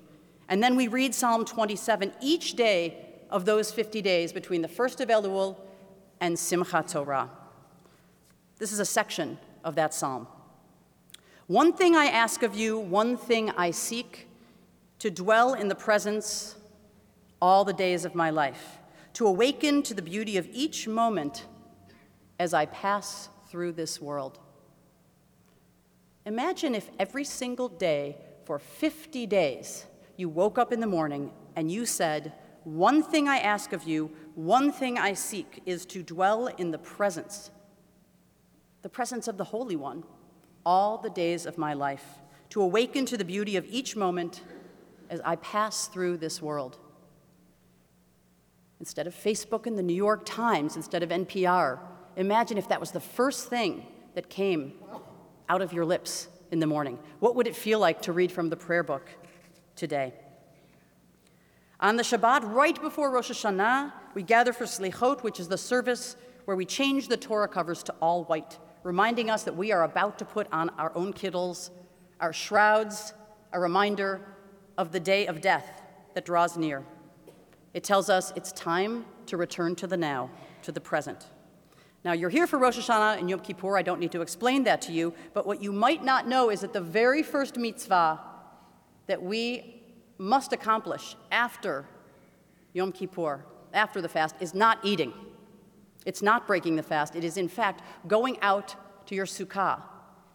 And 0.48 0.64
then 0.64 0.78
we 0.78 0.88
read 0.88 1.14
Psalm 1.14 1.44
27 1.44 2.14
each 2.22 2.54
day 2.54 3.07
of 3.30 3.46
those 3.46 3.72
50 3.72 4.02
days 4.02 4.32
between 4.32 4.62
the 4.62 4.68
first 4.68 5.02
of 5.02 5.10
Elul 5.10 5.58
and 6.20 6.36
Simchat 6.36 6.92
Torah. 6.92 7.30
This 8.58 8.72
is 8.72 8.80
a 8.80 8.86
section 8.86 9.38
of 9.64 9.76
that 9.76 9.94
psalm. 9.94 10.28
One 11.48 11.74
thing 11.74 11.96
I 11.96 12.06
ask 12.06 12.44
of 12.44 12.56
you, 12.56 12.78
one 12.78 13.18
thing 13.18 13.52
I 13.52 13.72
seek, 13.72 14.28
to 15.00 15.12
dwell 15.12 15.54
in 15.54 15.68
the 15.68 15.76
presence 15.76 16.56
all 17.42 17.64
the 17.64 17.74
days 17.74 18.04
of 18.04 18.16
my 18.16 18.30
life, 18.30 18.80
to 19.14 19.28
awaken 19.28 19.84
to 19.84 19.94
the 19.94 20.02
beauty 20.02 20.38
of 20.38 20.48
each 20.52 20.88
moment 20.88 21.46
as 22.40 22.54
I 22.54 22.66
pass 22.66 23.30
through 23.50 23.74
this 23.74 24.02
world. 24.02 24.40
Imagine 26.26 26.76
if 26.76 26.90
every 27.00 27.24
single 27.24 27.70
day 27.70 28.18
for 28.46 28.60
50 28.60 29.26
days 29.28 29.86
you 30.18 30.28
woke 30.30 30.58
up 30.58 30.74
in 30.74 30.80
the 30.80 30.88
morning 30.88 31.32
and 31.56 31.72
you 31.72 31.86
said, 31.86 32.34
One 32.68 33.02
thing 33.02 33.28
I 33.28 33.38
ask 33.38 33.72
of 33.72 33.84
you, 33.84 34.12
one 34.36 34.72
thing 34.72 34.98
I 34.98 35.14
seek 35.14 35.62
is 35.66 35.86
to 35.88 36.04
dwell 36.04 36.48
in 36.48 36.72
the 36.72 36.78
presence, 36.78 37.50
the 38.82 38.90
presence 38.90 39.28
of 39.28 39.38
the 39.38 39.46
Holy 39.46 39.76
One, 39.76 40.04
all 40.66 40.98
the 40.98 41.10
days 41.10 41.46
of 41.46 41.58
my 41.58 41.74
life, 41.74 42.06
to 42.50 42.62
awaken 42.62 43.06
to 43.06 43.18
the 43.18 43.26
beauty 43.26 43.56
of 43.56 43.66
each 43.70 43.96
moment 43.96 44.42
as 45.10 45.22
I 45.24 45.38
pass 45.38 45.88
through 45.88 46.18
this 46.18 46.42
world. 46.42 46.78
Instead 48.80 49.08
of 49.08 49.16
Facebook 49.16 49.66
and 49.66 49.78
the 49.78 49.84
New 49.84 49.94
York 49.94 50.26
Times, 50.26 50.76
instead 50.76 51.04
of 51.04 51.10
NPR, 51.10 51.80
Imagine 52.18 52.58
if 52.58 52.68
that 52.70 52.80
was 52.80 52.92
the 52.92 53.00
first 53.00 53.48
thing 53.48 53.86
that 54.16 54.28
came 54.28 54.74
out 55.48 55.62
of 55.62 55.72
your 55.72 55.86
lips 55.86 56.28
in 56.52 56.60
the 56.60 56.66
morning. 56.66 56.98
What 57.20 57.36
would 57.36 57.46
it 57.46 57.56
feel 57.56 57.80
like 57.80 58.02
to 58.02 58.12
read 58.12 58.32
from 58.32 58.50
the 58.50 58.58
prayer 58.58 58.82
book 58.82 59.08
today? 59.76 60.14
On 61.80 61.96
the 61.96 62.02
Shabbat, 62.02 62.52
right 62.54 62.80
before 62.82 63.12
Rosh 63.12 63.30
Hashanah, 63.30 63.94
we 64.16 64.24
gather 64.24 64.52
for 64.52 64.66
Slichot, 64.66 65.22
which 65.22 65.40
is 65.40 65.48
the 65.48 65.60
service 65.60 66.16
where 66.46 66.58
we 66.58 66.66
change 66.66 67.08
the 67.08 67.18
Torah 67.18 67.48
covers 67.48 67.84
to 67.84 67.94
all 68.02 68.24
white, 68.24 68.58
reminding 68.82 69.30
us 69.30 69.44
that 69.44 69.56
we 69.56 69.72
are 69.72 69.84
about 69.84 70.18
to 70.18 70.26
put 70.26 70.48
on 70.52 70.70
our 70.72 70.92
own 70.96 71.14
kittles, 71.14 71.70
our 72.20 72.34
shrouds, 72.34 73.14
a 73.54 73.60
reminder 73.60 74.22
of 74.76 74.92
the 74.92 75.00
day 75.00 75.28
of 75.28 75.40
death 75.40 75.84
that 76.16 76.26
draws 76.26 76.58
near. 76.58 76.84
It 77.76 77.84
tells 77.84 78.10
us 78.10 78.34
it's 78.36 78.52
time 78.54 79.06
to 79.28 79.38
return 79.38 79.76
to 79.76 79.86
the 79.86 79.98
now, 79.98 80.32
to 80.64 80.72
the 80.72 80.82
present. 80.82 81.28
Now, 82.04 82.14
you're 82.14 82.32
here 82.32 82.48
for 82.48 82.58
Rosh 82.58 82.80
Hashanah 82.80 83.20
and 83.20 83.30
Yom 83.30 83.42
Kippur. 83.42 83.78
I 83.78 83.84
don't 83.84 84.00
need 84.00 84.14
to 84.14 84.22
explain 84.22 84.64
that 84.64 84.82
to 84.84 84.92
you. 84.92 85.14
But 85.36 85.46
what 85.46 85.62
you 85.62 85.72
might 85.72 86.04
not 86.04 86.28
know 86.28 86.50
is 86.50 86.62
that 86.62 86.74
the 86.74 86.82
very 86.82 87.22
first 87.22 87.56
mitzvah 87.56 88.20
that 89.06 89.22
we 89.22 89.77
must 90.18 90.54
accomplish 90.54 91.16
after 91.32 91.86
Yom 92.74 92.92
Kippur, 92.92 93.44
after 93.74 94.02
the 94.02 94.10
fast, 94.10 94.36
is 94.40 94.54
not 94.54 94.80
eating. 94.84 95.14
It's 96.06 96.22
not 96.22 96.48
breaking 96.48 96.76
the 96.76 96.84
fast. 96.84 97.16
It 97.16 97.24
is, 97.24 97.38
in 97.38 97.48
fact, 97.48 97.82
going 98.08 98.40
out 98.42 98.76
to 99.08 99.16
your 99.16 99.26
sukkah 99.26 99.82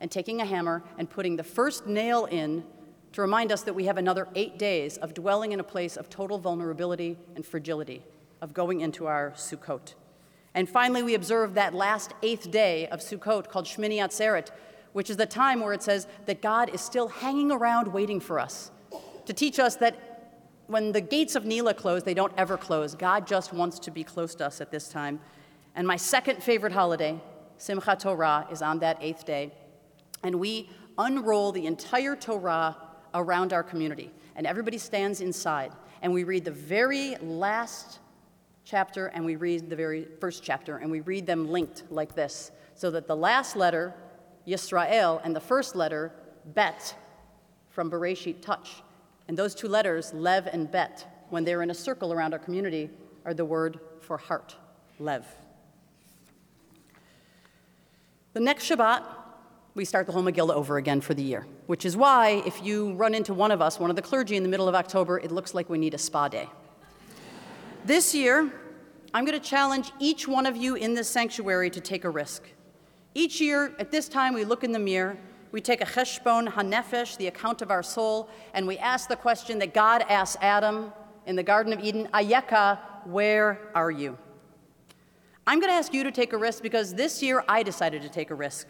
and 0.00 0.10
taking 0.10 0.40
a 0.40 0.44
hammer 0.44 0.82
and 0.98 1.08
putting 1.08 1.36
the 1.36 1.44
first 1.44 1.86
nail 1.86 2.26
in 2.26 2.64
to 3.12 3.20
remind 3.20 3.52
us 3.52 3.62
that 3.62 3.74
we 3.74 3.84
have 3.84 3.98
another 3.98 4.26
eight 4.34 4.58
days 4.58 4.96
of 4.98 5.14
dwelling 5.14 5.52
in 5.52 5.60
a 5.60 5.64
place 5.64 5.96
of 5.96 6.08
total 6.08 6.38
vulnerability 6.38 7.18
and 7.36 7.44
fragility, 7.44 8.02
of 8.40 8.54
going 8.54 8.80
into 8.80 9.06
our 9.06 9.30
Sukkot. 9.32 9.94
And 10.54 10.68
finally, 10.68 11.02
we 11.02 11.14
observe 11.14 11.54
that 11.54 11.74
last 11.74 12.12
eighth 12.22 12.50
day 12.50 12.88
of 12.88 13.00
Sukkot 13.00 13.48
called 13.48 13.66
Shmini 13.66 13.96
Atzeret, 13.98 14.50
which 14.92 15.08
is 15.08 15.16
the 15.16 15.26
time 15.26 15.60
where 15.60 15.72
it 15.72 15.82
says 15.82 16.06
that 16.26 16.42
God 16.42 16.70
is 16.74 16.80
still 16.80 17.08
hanging 17.08 17.50
around 17.50 17.92
waiting 17.92 18.20
for 18.20 18.38
us 18.38 18.70
to 19.26 19.32
teach 19.32 19.58
us 19.58 19.76
that 19.76 20.08
when 20.66 20.92
the 20.92 21.00
gates 21.00 21.34
of 21.34 21.44
Nila 21.44 21.74
close, 21.74 22.02
they 22.02 22.14
don't 22.14 22.32
ever 22.36 22.56
close. 22.56 22.94
God 22.94 23.26
just 23.26 23.52
wants 23.52 23.78
to 23.80 23.90
be 23.90 24.04
close 24.04 24.34
to 24.36 24.46
us 24.46 24.60
at 24.60 24.70
this 24.70 24.88
time. 24.88 25.20
And 25.74 25.86
my 25.86 25.96
second 25.96 26.42
favorite 26.42 26.72
holiday, 26.72 27.20
Simchat 27.58 28.00
Torah, 28.00 28.46
is 28.50 28.62
on 28.62 28.78
that 28.80 28.98
eighth 29.00 29.24
day. 29.24 29.52
And 30.22 30.36
we 30.36 30.70
unroll 30.98 31.52
the 31.52 31.66
entire 31.66 32.16
Torah 32.16 32.76
around 33.14 33.52
our 33.52 33.62
community. 33.62 34.10
And 34.36 34.46
everybody 34.46 34.78
stands 34.78 35.20
inside. 35.20 35.72
And 36.00 36.12
we 36.12 36.24
read 36.24 36.44
the 36.44 36.50
very 36.50 37.16
last 37.16 37.98
chapter 38.64 39.06
and 39.08 39.24
we 39.24 39.36
read 39.36 39.68
the 39.68 39.76
very 39.76 40.06
first 40.20 40.42
chapter, 40.42 40.78
and 40.78 40.90
we 40.90 41.00
read 41.00 41.26
them 41.26 41.50
linked 41.50 41.84
like 41.90 42.14
this, 42.14 42.52
so 42.74 42.90
that 42.90 43.06
the 43.06 43.16
last 43.16 43.56
letter, 43.56 43.94
Yisrael, 44.46 45.20
and 45.24 45.34
the 45.34 45.40
first 45.40 45.74
letter, 45.74 46.12
Bet, 46.54 46.94
from 47.70 47.90
Bereshit 47.90 48.40
touch. 48.40 48.82
And 49.32 49.38
those 49.38 49.54
two 49.54 49.66
letters, 49.66 50.12
Lev 50.12 50.46
and 50.52 50.70
Bet, 50.70 51.24
when 51.30 51.42
they're 51.42 51.62
in 51.62 51.70
a 51.70 51.74
circle 51.74 52.12
around 52.12 52.34
our 52.34 52.38
community, 52.38 52.90
are 53.24 53.32
the 53.32 53.46
word 53.46 53.80
for 54.02 54.18
heart, 54.18 54.56
Lev. 54.98 55.26
The 58.34 58.40
next 58.40 58.68
Shabbat, 58.68 59.02
we 59.74 59.86
start 59.86 60.06
the 60.06 60.12
whole 60.12 60.52
over 60.52 60.76
again 60.76 61.00
for 61.00 61.14
the 61.14 61.22
year, 61.22 61.46
which 61.66 61.86
is 61.86 61.96
why 61.96 62.42
if 62.44 62.62
you 62.62 62.92
run 62.92 63.14
into 63.14 63.32
one 63.32 63.50
of 63.50 63.62
us, 63.62 63.80
one 63.80 63.88
of 63.88 63.96
the 63.96 64.02
clergy 64.02 64.36
in 64.36 64.42
the 64.42 64.50
middle 64.50 64.68
of 64.68 64.74
October, 64.74 65.18
it 65.18 65.32
looks 65.32 65.54
like 65.54 65.70
we 65.70 65.78
need 65.78 65.94
a 65.94 65.98
spa 65.98 66.28
day. 66.28 66.46
This 67.86 68.14
year, 68.14 68.52
I'm 69.14 69.24
going 69.24 69.40
to 69.40 69.48
challenge 69.48 69.92
each 69.98 70.28
one 70.28 70.44
of 70.44 70.58
you 70.58 70.74
in 70.74 70.92
this 70.92 71.08
sanctuary 71.08 71.70
to 71.70 71.80
take 71.80 72.04
a 72.04 72.10
risk. 72.10 72.42
Each 73.14 73.40
year, 73.40 73.74
at 73.78 73.90
this 73.90 74.10
time, 74.10 74.34
we 74.34 74.44
look 74.44 74.62
in 74.62 74.72
the 74.72 74.78
mirror, 74.78 75.16
we 75.52 75.60
take 75.60 75.82
a 75.82 75.86
cheshbon 75.86 76.48
hanefesh, 76.48 77.18
the 77.18 77.26
account 77.26 77.62
of 77.62 77.70
our 77.70 77.82
soul, 77.82 78.28
and 78.54 78.66
we 78.66 78.78
ask 78.78 79.08
the 79.08 79.16
question 79.16 79.58
that 79.58 79.74
God 79.74 80.04
asked 80.08 80.38
Adam 80.40 80.92
in 81.26 81.36
the 81.36 81.42
Garden 81.42 81.72
of 81.72 81.80
Eden, 81.80 82.08
Ayeka, 82.14 82.78
where 83.04 83.60
are 83.74 83.90
you? 83.90 84.16
I'm 85.46 85.60
going 85.60 85.70
to 85.70 85.76
ask 85.76 85.92
you 85.92 86.04
to 86.04 86.10
take 86.10 86.32
a 86.32 86.38
risk 86.38 86.62
because 86.62 86.94
this 86.94 87.22
year 87.22 87.44
I 87.48 87.62
decided 87.62 88.00
to 88.02 88.08
take 88.08 88.30
a 88.30 88.34
risk. 88.34 88.66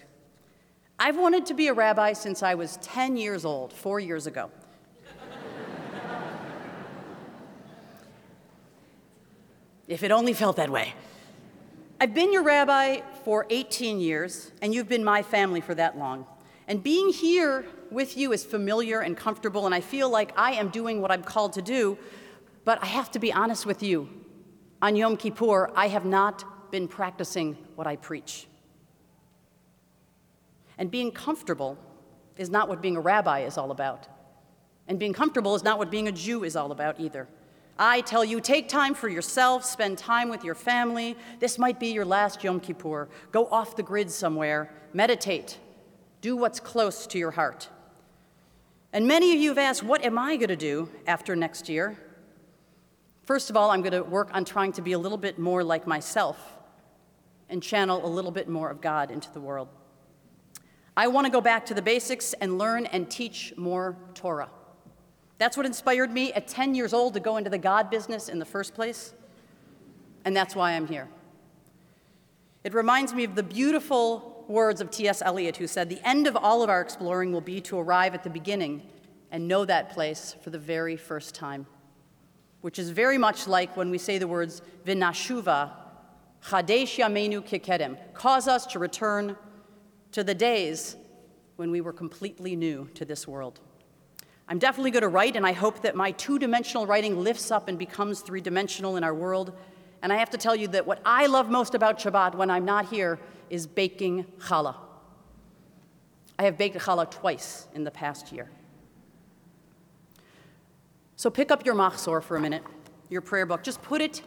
I've 0.99 1.17
wanted 1.17 1.47
to 1.47 1.55
be 1.55 1.69
a 1.69 1.73
rabbi 1.73 2.15
since 2.15 2.43
I 2.43 2.55
was 2.55 2.79
10 2.83 3.17
years 3.17 3.45
old, 3.45 3.73
four 3.73 4.01
years 4.01 4.27
ago. 4.27 4.51
if 9.87 10.03
it 10.03 10.11
only 10.11 10.33
felt 10.33 10.57
that 10.57 10.71
way. 10.71 10.95
I've 12.01 12.15
been 12.15 12.33
your 12.33 12.43
rabbi 12.43 13.03
for 13.25 13.47
18 13.51 14.01
years, 14.01 14.51
and 14.61 14.75
you've 14.75 14.89
been 14.89 15.05
my 15.05 15.23
family 15.23 15.61
for 15.61 15.75
that 15.75 15.97
long. 15.99 16.27
And 16.73 16.83
being 16.83 17.11
here 17.11 17.67
with 17.91 18.17
you 18.17 18.33
is 18.33 18.47
familiar 18.47 19.01
and 19.01 19.15
comfortable, 19.15 19.67
and 19.67 19.75
I 19.75 19.83
feel 19.83 20.09
like 20.09 20.33
I 20.39 20.53
am 20.53 20.71
doing 20.71 21.03
what 21.03 21.11
I'm 21.11 21.23
called 21.23 21.53
to 21.53 21.61
do. 21.61 21.99
But 22.65 22.83
I 22.83 22.87
have 22.87 23.11
to 23.11 23.19
be 23.19 23.31
honest 23.31 23.67
with 23.67 23.83
you. 23.83 24.09
On 24.81 24.97
Yom 24.97 25.19
Kippur, 25.19 25.71
I 25.77 25.89
have 25.89 26.07
not 26.07 26.71
been 26.71 26.89
practicing 26.89 27.59
what 27.75 27.87
I 27.87 27.97
preach. 27.97 28.47
And 30.79 30.91
being 30.91 31.11
comfortable 31.11 31.77
is 32.39 32.49
not 32.49 32.71
what 32.71 32.81
being 32.81 32.97
a 32.97 33.01
rabbi 33.01 33.41
is 33.41 33.59
all 33.59 33.71
about. 33.71 34.09
And 34.89 34.99
being 34.99 35.13
comfortable 35.13 35.55
is 35.55 35.63
not 35.63 35.77
what 35.77 35.91
being 35.91 36.09
a 36.09 36.13
Jew 36.13 36.43
is 36.43 36.57
all 36.57 36.73
about 36.73 36.99
either. 36.99 37.29
I 37.79 38.01
tell 38.01 38.25
you, 38.25 38.41
take 38.41 38.71
time 38.71 38.95
for 38.95 39.11
yourself, 39.11 39.67
spend 39.67 39.99
time 39.99 40.31
with 40.31 40.43
your 40.43 40.55
family. 40.55 41.19
This 41.39 41.59
might 41.59 41.79
be 41.79 41.89
your 41.89 42.07
last 42.07 42.43
Yom 42.43 42.61
Kippur. 42.61 43.11
Go 43.31 43.45
off 43.49 43.77
the 43.77 43.83
grid 43.83 44.11
somewhere, 44.11 44.73
meditate, 44.95 45.59
do 46.23 46.37
what's 46.37 46.61
close 46.61 47.07
to 47.09 47.19
your 47.19 47.33
heart. 47.33 47.69
And 48.93 49.07
many 49.07 49.35
of 49.35 49.41
you 49.41 49.51
have 49.51 49.59
asked, 49.59 49.83
what 49.83 50.05
am 50.05 50.19
I 50.19 50.37
going 50.37 50.49
to 50.49 50.57
do 50.57 50.89
after 51.07 51.35
next 51.37 51.69
year? 51.69 51.99
First 53.25 53.51
of 53.51 53.57
all, 53.57 53.71
I'm 53.71 53.83
going 53.83 53.93
to 53.93 54.03
work 54.03 54.31
on 54.33 54.45
trying 54.45 54.73
to 54.73 54.83
be 54.83 54.93
a 54.93 54.99
little 54.99 55.19
bit 55.19 55.39
more 55.39 55.65
like 55.65 55.87
myself 55.87 56.39
and 57.49 57.63
channel 57.63 58.07
a 58.07 58.09
little 58.09 58.31
bit 58.31 58.49
more 58.49 58.71
of 58.71 58.81
God 58.81 59.11
into 59.11 59.31
the 59.33 59.41
world. 59.41 59.69
I 60.97 61.09
want 61.09 61.27
to 61.27 61.31
go 61.31 61.41
back 61.41 61.67
to 61.67 61.75
the 61.75 61.83
basics 61.83 62.35
and 62.35 62.57
learn 62.57 62.87
and 62.87 63.11
teach 63.11 63.53
more 63.57 63.97
Torah. 64.15 64.51
That's 65.39 65.57
what 65.57 65.67
inspired 65.67 66.13
me 66.13 66.33
at 66.35 66.47
10 66.47 66.75
years 66.75 66.93
old 66.93 67.15
to 67.15 67.21
go 67.21 67.37
into 67.37 67.51
the 67.51 67.59
God 67.59 67.91
business 67.91 68.29
in 68.29 68.39
the 68.39 68.45
first 68.45 68.75
place. 68.75 69.13
And 70.25 70.37
that's 70.37 70.55
why 70.55 70.73
I'm 70.73 70.87
here. 70.87 71.09
It 72.63 72.75
reminds 72.75 73.13
me 73.13 73.25
of 73.25 73.35
the 73.35 73.43
beautiful 73.43 74.32
words 74.49 74.81
of 74.81 74.91
T.S. 74.91 75.23
Eliot, 75.23 75.57
who 75.57 75.67
said, 75.67 75.89
The 75.89 76.01
end 76.07 76.27
of 76.27 76.37
all 76.37 76.63
of 76.63 76.71
our 76.71 76.81
exploring 76.81 77.33
will 77.33 77.41
be 77.41 77.61
to 77.63 77.79
arrive 77.79 78.15
at 78.15 78.23
the 78.23 78.31
beginning 78.31 78.83
and 79.31 79.49
know 79.49 79.65
that 79.65 79.91
place 79.91 80.37
for 80.43 80.51
the 80.51 80.59
very 80.59 80.97
first 80.97 81.35
time, 81.35 81.67
which 82.61 82.79
is 82.79 82.91
very 82.91 83.19
much 83.19 83.47
like 83.47 83.77
when 83.77 83.91
we 83.91 83.99
say 83.99 84.19
the 84.19 84.29
words, 84.29 84.63
Vinashuva, 84.85 85.71
Chadesh 86.45 86.99
Yamenu 86.99 87.41
Kikedem, 87.41 87.97
cause 88.15 88.49
us 88.49 88.67
to 88.67 88.79
return 88.79 89.37
to 90.13 90.23
the 90.23 90.35
days 90.35 90.97
when 91.57 91.71
we 91.71 91.81
were 91.81 91.93
completely 91.93 92.57
new 92.57 92.89
to 92.95 93.05
this 93.05 93.27
world. 93.27 93.61
I'm 94.49 94.59
definitely 94.59 94.91
going 94.91 95.03
to 95.03 95.09
write, 95.09 95.37
and 95.37 95.47
I 95.47 95.53
hope 95.53 95.81
that 95.83 95.97
my 95.97 96.11
two 96.11 96.39
dimensional 96.39 96.87
writing 96.87 97.23
lifts 97.23 97.51
up 97.51 97.69
and 97.69 97.79
becomes 97.79 98.21
three 98.21 98.41
dimensional 98.41 98.97
in 98.97 99.05
our 99.05 99.15
world. 99.15 99.53
And 100.03 100.13
I 100.13 100.17
have 100.17 100.31
to 100.31 100.39
tell 100.39 100.57
you 100.57 100.69
that 100.69 100.87
what 100.87 101.01
I 101.07 101.27
love 101.27 101.49
most 101.49 101.75
about 101.75 101.99
Shabbat 102.01 102.35
when 102.35 102.51
I'm 102.51 102.65
not 102.65 102.87
here 102.87 103.21
is 103.51 103.67
baking 103.67 104.25
challah. 104.41 104.75
I 106.39 106.45
have 106.45 106.59
baked 106.59 106.77
challah 106.79 107.09
twice 107.11 107.69
in 107.75 107.85
the 107.85 107.91
past 107.91 108.33
year. 108.33 108.51
So 111.15 111.31
pick 111.31 111.53
up 111.53 111.65
your 111.65 111.77
machzor 111.77 112.21
for 112.21 112.37
a 112.37 112.41
minute, 112.41 112.65
your 113.09 113.21
prayer 113.21 113.47
book. 113.47 113.63
Just 113.63 113.81
put 113.83 114.01
it 114.01 114.23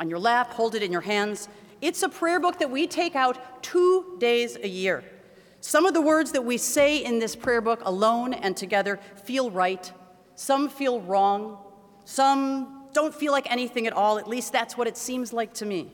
on 0.00 0.10
your 0.10 0.18
lap, 0.18 0.50
hold 0.50 0.74
it 0.74 0.82
in 0.82 0.90
your 0.90 1.02
hands. 1.02 1.48
It's 1.80 2.02
a 2.02 2.08
prayer 2.08 2.40
book 2.40 2.58
that 2.58 2.70
we 2.70 2.88
take 2.88 3.14
out 3.14 3.62
two 3.62 4.16
days 4.18 4.56
a 4.56 4.66
year. 4.66 5.04
Some 5.60 5.86
of 5.86 5.94
the 5.94 6.00
words 6.00 6.32
that 6.32 6.44
we 6.44 6.56
say 6.56 7.04
in 7.04 7.18
this 7.18 7.36
prayer 7.36 7.60
book 7.60 7.82
alone 7.84 8.32
and 8.32 8.56
together 8.56 8.98
feel 9.24 9.50
right, 9.50 9.92
some 10.34 10.68
feel 10.68 11.00
wrong, 11.02 11.58
some 12.04 12.79
don't 12.92 13.14
feel 13.14 13.32
like 13.32 13.50
anything 13.50 13.86
at 13.86 13.92
all. 13.92 14.18
At 14.18 14.28
least 14.28 14.52
that's 14.52 14.76
what 14.76 14.86
it 14.86 14.96
seems 14.96 15.32
like 15.32 15.54
to 15.54 15.66
me. 15.66 15.92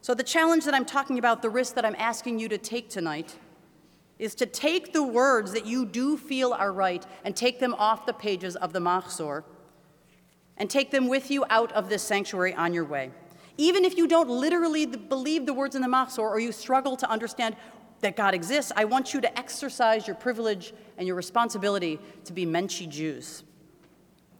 So, 0.00 0.14
the 0.14 0.22
challenge 0.22 0.64
that 0.66 0.74
I'm 0.74 0.84
talking 0.84 1.18
about, 1.18 1.40
the 1.40 1.50
risk 1.50 1.74
that 1.76 1.84
I'm 1.84 1.96
asking 1.98 2.38
you 2.38 2.48
to 2.48 2.58
take 2.58 2.90
tonight, 2.90 3.36
is 4.18 4.34
to 4.36 4.46
take 4.46 4.92
the 4.92 5.02
words 5.02 5.52
that 5.52 5.66
you 5.66 5.86
do 5.86 6.16
feel 6.16 6.52
are 6.52 6.72
right 6.72 7.04
and 7.24 7.34
take 7.34 7.58
them 7.58 7.74
off 7.74 8.06
the 8.06 8.12
pages 8.12 8.54
of 8.56 8.72
the 8.72 8.80
Machzor 8.80 9.44
and 10.56 10.70
take 10.70 10.90
them 10.90 11.08
with 11.08 11.30
you 11.30 11.44
out 11.50 11.72
of 11.72 11.88
this 11.88 12.02
sanctuary 12.02 12.54
on 12.54 12.72
your 12.72 12.84
way. 12.84 13.10
Even 13.56 13.84
if 13.84 13.96
you 13.96 14.06
don't 14.06 14.28
literally 14.28 14.86
believe 14.86 15.46
the 15.46 15.54
words 15.54 15.74
in 15.74 15.82
the 15.82 15.88
Machzor 15.88 16.18
or 16.18 16.38
you 16.38 16.52
struggle 16.52 16.96
to 16.96 17.10
understand 17.10 17.56
that 18.00 18.16
God 18.16 18.34
exists, 18.34 18.72
I 18.76 18.84
want 18.84 19.14
you 19.14 19.20
to 19.20 19.38
exercise 19.38 20.06
your 20.06 20.16
privilege 20.16 20.74
and 20.98 21.06
your 21.06 21.16
responsibility 21.16 21.98
to 22.24 22.32
be 22.32 22.44
Menshi 22.44 22.88
Jews. 22.88 23.42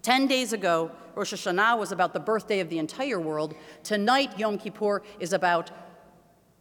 Ten 0.05 0.27
days 0.27 0.53
ago, 0.53 0.91
Rosh 1.15 1.33
Hashanah 1.33 1.79
was 1.79 1.91
about 1.91 2.13
the 2.13 2.21
birthday 2.21 2.61
of 2.61 2.69
the 2.69 2.79
entire 2.79 3.19
world. 3.19 3.55
Tonight, 3.83 4.39
Yom 4.39 4.59
Kippur 4.59 5.01
is 5.19 5.33
about 5.33 5.71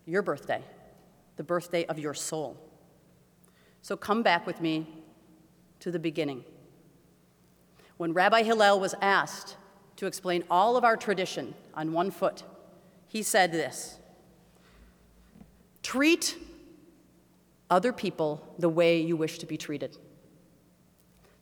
your 0.05 0.21
birthday, 0.21 0.63
the 1.35 1.43
birthday 1.43 1.85
of 1.88 2.00
your 2.00 2.13
soul. 2.13 2.55
So 3.81 3.97
come 3.97 4.23
back 4.23 4.47
with 4.47 4.62
me 4.62 4.88
to 5.81 5.91
the 5.91 6.00
beginning. 6.00 6.45
When 7.97 8.13
Rabbi 8.13 8.43
Hillel 8.43 8.79
was 8.79 8.95
asked 9.01 9.57
to 9.97 10.05
explain 10.05 10.45
all 10.50 10.77
of 10.77 10.85
our 10.85 10.95
tradition 10.95 11.53
on 11.73 11.91
one 11.91 12.12
foot, 12.12 12.43
he 13.09 13.21
said 13.21 13.51
this 13.51 14.00
Treat 15.81 16.38
other 17.69 17.91
people 17.91 18.55
the 18.57 18.69
way 18.69 19.01
you 19.01 19.17
wish 19.17 19.38
to 19.39 19.45
be 19.45 19.57
treated. 19.57 19.97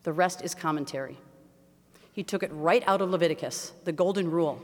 The 0.01 0.13
rest 0.13 0.41
is 0.41 0.55
commentary. 0.55 1.20
He 2.13 2.24
took 2.24 2.44
it 2.44 2.51
right 2.53 2.84
out 2.86 3.01
of 3.01 3.10
Leviticus, 3.10 3.74
the 3.86 3.91
golden 3.91 4.30
rule 4.30 4.64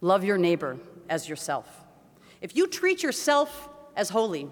love 0.00 0.24
your 0.24 0.38
neighbor 0.38 0.78
as 1.08 1.28
yourself. 1.28 1.84
If 2.40 2.56
you 2.56 2.68
treat 2.68 3.02
yourself 3.02 3.68
as 3.96 4.10
holy, 4.10 4.48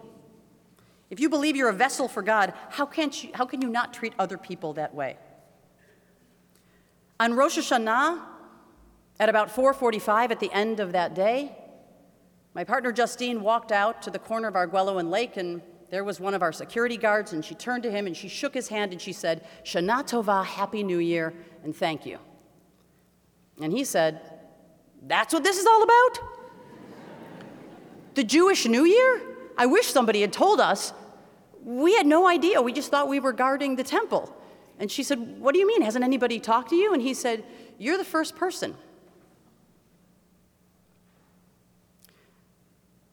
if 1.08 1.20
you 1.20 1.28
believe 1.28 1.54
you're 1.54 1.68
a 1.68 1.74
vessel 1.74 2.08
for 2.08 2.22
God, 2.22 2.52
how, 2.70 2.84
can't 2.84 3.22
you, 3.22 3.30
how 3.32 3.46
can 3.46 3.62
you 3.62 3.68
not 3.68 3.94
treat 3.94 4.12
other 4.18 4.36
people 4.36 4.72
that 4.72 4.94
way? 4.94 5.16
On 7.20 7.34
Rosh 7.34 7.58
Hashanah, 7.58 8.20
at 9.18 9.28
about 9.28 9.48
4:45 9.48 10.30
at 10.30 10.40
the 10.40 10.52
end 10.52 10.80
of 10.80 10.92
that 10.92 11.14
day, 11.14 11.56
my 12.52 12.64
partner 12.64 12.92
Justine 12.92 13.40
walked 13.40 13.72
out 13.72 14.02
to 14.02 14.10
the 14.10 14.18
corner 14.18 14.48
of 14.48 14.56
Arguello 14.56 14.98
and 14.98 15.10
Lake, 15.10 15.36
and 15.36 15.62
there 15.90 16.04
was 16.04 16.20
one 16.20 16.34
of 16.34 16.42
our 16.42 16.52
security 16.52 16.96
guards, 16.96 17.32
and 17.32 17.44
she 17.44 17.54
turned 17.54 17.82
to 17.84 17.90
him 17.90 18.06
and 18.06 18.16
she 18.16 18.28
shook 18.28 18.54
his 18.54 18.68
hand 18.68 18.92
and 18.92 19.00
she 19.00 19.12
said, 19.12 19.46
Shana 19.64 20.02
Tova, 20.02 20.44
Happy 20.44 20.82
New 20.82 20.98
Year, 20.98 21.32
and 21.64 21.74
thank 21.74 22.04
you. 22.04 22.18
And 23.60 23.72
he 23.72 23.84
said, 23.84 24.20
That's 25.06 25.32
what 25.32 25.44
this 25.44 25.58
is 25.58 25.66
all 25.66 25.82
about? 25.82 26.36
the 28.16 28.24
Jewish 28.24 28.66
New 28.66 28.84
Year? 28.84 29.20
I 29.56 29.66
wish 29.66 29.86
somebody 29.86 30.22
had 30.22 30.32
told 30.32 30.58
us. 30.58 30.92
We 31.62 31.94
had 31.94 32.06
no 32.06 32.26
idea. 32.26 32.60
We 32.60 32.72
just 32.72 32.90
thought 32.90 33.08
we 33.08 33.20
were 33.20 33.32
guarding 33.32 33.76
the 33.76 33.84
temple. 33.84 34.34
And 34.78 34.90
she 34.90 35.02
said, 35.02 35.40
What 35.40 35.52
do 35.52 35.60
you 35.60 35.66
mean? 35.66 35.82
Hasn't 35.82 36.04
anybody 36.04 36.40
talked 36.40 36.70
to 36.70 36.76
you? 36.76 36.92
And 36.92 37.00
he 37.00 37.14
said, 37.14 37.44
You're 37.78 37.98
the 37.98 38.04
first 38.04 38.34
person. 38.34 38.74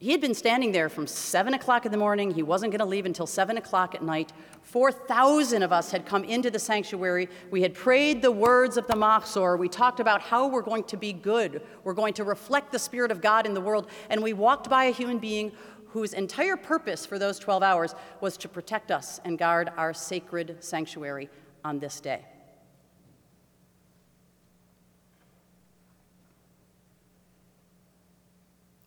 He 0.03 0.11
had 0.11 0.19
been 0.19 0.33
standing 0.33 0.73
there 0.73 0.89
from 0.89 1.07
7 1.07 1.53
o'clock 1.53 1.85
in 1.85 1.91
the 1.93 1.97
morning. 1.97 2.29
He 2.29 2.43
wasn't 2.43 2.73
going 2.73 2.79
to 2.79 2.85
leave 2.85 3.05
until 3.05 3.25
7 3.25 3.55
o'clock 3.55 3.95
at 3.95 4.03
night. 4.03 4.33
4,000 4.63 5.63
of 5.63 5.71
us 5.71 5.91
had 5.91 6.05
come 6.05 6.25
into 6.25 6.51
the 6.51 6.59
sanctuary. 6.59 7.29
We 7.51 7.61
had 7.61 7.73
prayed 7.73 8.21
the 8.21 8.29
words 8.29 8.75
of 8.75 8.85
the 8.87 8.95
Machzor. 8.95 9.57
We 9.57 9.69
talked 9.69 10.01
about 10.01 10.21
how 10.21 10.47
we're 10.47 10.61
going 10.61 10.83
to 10.83 10.97
be 10.97 11.13
good. 11.13 11.61
We're 11.85 11.93
going 11.93 12.13
to 12.15 12.25
reflect 12.25 12.73
the 12.73 12.79
Spirit 12.79 13.11
of 13.11 13.21
God 13.21 13.45
in 13.45 13.53
the 13.53 13.61
world. 13.61 13.87
And 14.09 14.21
we 14.21 14.33
walked 14.33 14.69
by 14.69 14.83
a 14.83 14.91
human 14.91 15.19
being 15.19 15.53
whose 15.87 16.11
entire 16.11 16.57
purpose 16.57 17.05
for 17.05 17.17
those 17.17 17.39
12 17.39 17.63
hours 17.63 17.95
was 18.19 18.35
to 18.39 18.49
protect 18.49 18.91
us 18.91 19.21
and 19.23 19.39
guard 19.39 19.71
our 19.77 19.93
sacred 19.93 20.57
sanctuary 20.59 21.29
on 21.63 21.79
this 21.79 22.01
day. 22.01 22.25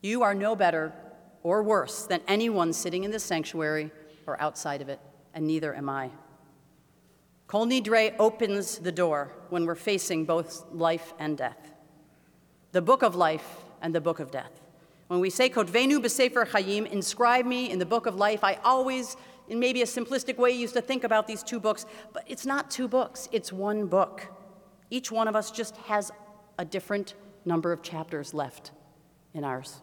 You 0.02 0.22
are 0.22 0.34
no 0.34 0.54
better 0.54 0.92
or 1.46 1.62
worse 1.62 2.06
than 2.06 2.20
anyone 2.26 2.72
sitting 2.72 3.04
in 3.04 3.12
this 3.12 3.22
sanctuary 3.22 3.88
or 4.26 4.38
outside 4.42 4.82
of 4.82 4.88
it, 4.88 4.98
and 5.32 5.46
neither 5.46 5.72
am 5.76 5.88
I. 5.88 6.10
Kol 7.46 7.68
Nidre 7.68 8.16
opens 8.18 8.78
the 8.78 8.90
door 8.90 9.30
when 9.50 9.64
we're 9.64 9.76
facing 9.76 10.24
both 10.24 10.64
life 10.72 11.14
and 11.20 11.38
death, 11.38 11.72
the 12.72 12.82
book 12.82 13.04
of 13.04 13.14
life 13.14 13.62
and 13.80 13.94
the 13.94 14.00
book 14.00 14.18
of 14.18 14.32
death. 14.32 14.60
When 15.06 15.20
we 15.20 15.30
say 15.30 15.48
Kotvenu 15.48 16.00
b'Sefer 16.00 16.48
Chayim, 16.48 16.84
inscribe 16.90 17.46
me 17.46 17.70
in 17.70 17.78
the 17.78 17.86
book 17.86 18.06
of 18.06 18.16
life, 18.16 18.42
I 18.42 18.54
always, 18.64 19.16
in 19.46 19.60
maybe 19.60 19.82
a 19.82 19.86
simplistic 19.86 20.38
way, 20.38 20.50
used 20.50 20.74
to 20.74 20.80
think 20.80 21.04
about 21.04 21.28
these 21.28 21.44
two 21.44 21.60
books, 21.60 21.86
but 22.12 22.24
it's 22.26 22.44
not 22.44 22.72
two 22.72 22.88
books, 22.88 23.28
it's 23.30 23.52
one 23.52 23.86
book. 23.86 24.26
Each 24.90 25.12
one 25.12 25.28
of 25.28 25.36
us 25.36 25.52
just 25.52 25.76
has 25.76 26.10
a 26.58 26.64
different 26.64 27.14
number 27.44 27.70
of 27.70 27.82
chapters 27.82 28.34
left 28.34 28.72
in 29.32 29.44
ours. 29.44 29.80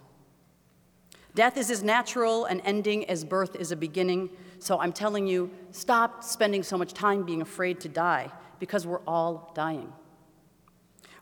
Death 1.36 1.58
is 1.58 1.72
as 1.72 1.82
natural 1.82 2.46
an 2.46 2.60
ending 2.62 3.10
as 3.10 3.24
birth 3.24 3.56
is 3.56 3.72
a 3.72 3.76
beginning. 3.76 4.30
So 4.60 4.80
I'm 4.80 4.94
telling 4.94 5.28
you, 5.28 5.50
stop 5.72 6.24
spending 6.24 6.64
so 6.64 6.78
much 6.78 6.94
time 6.94 7.24
being 7.24 7.42
afraid 7.42 7.80
to 7.82 7.90
die 7.90 8.32
because 8.60 8.86
we're 8.86 9.02
all 9.08 9.52
dying. 9.56 9.92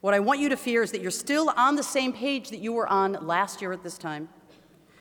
What 0.02 0.14
I 0.14 0.20
want 0.20 0.40
you 0.40 0.50
to 0.50 0.58
fear 0.58 0.84
is 0.84 0.92
that 0.92 1.02
you're 1.02 1.12
still 1.12 1.54
on 1.56 1.76
the 1.76 1.84
same 1.84 2.12
page 2.12 2.50
that 2.50 2.60
you 2.60 2.74
were 2.74 2.88
on 2.88 3.14
last 3.26 3.62
year 3.62 3.72
at 3.72 3.84
this 3.84 3.98
time, 3.98 4.30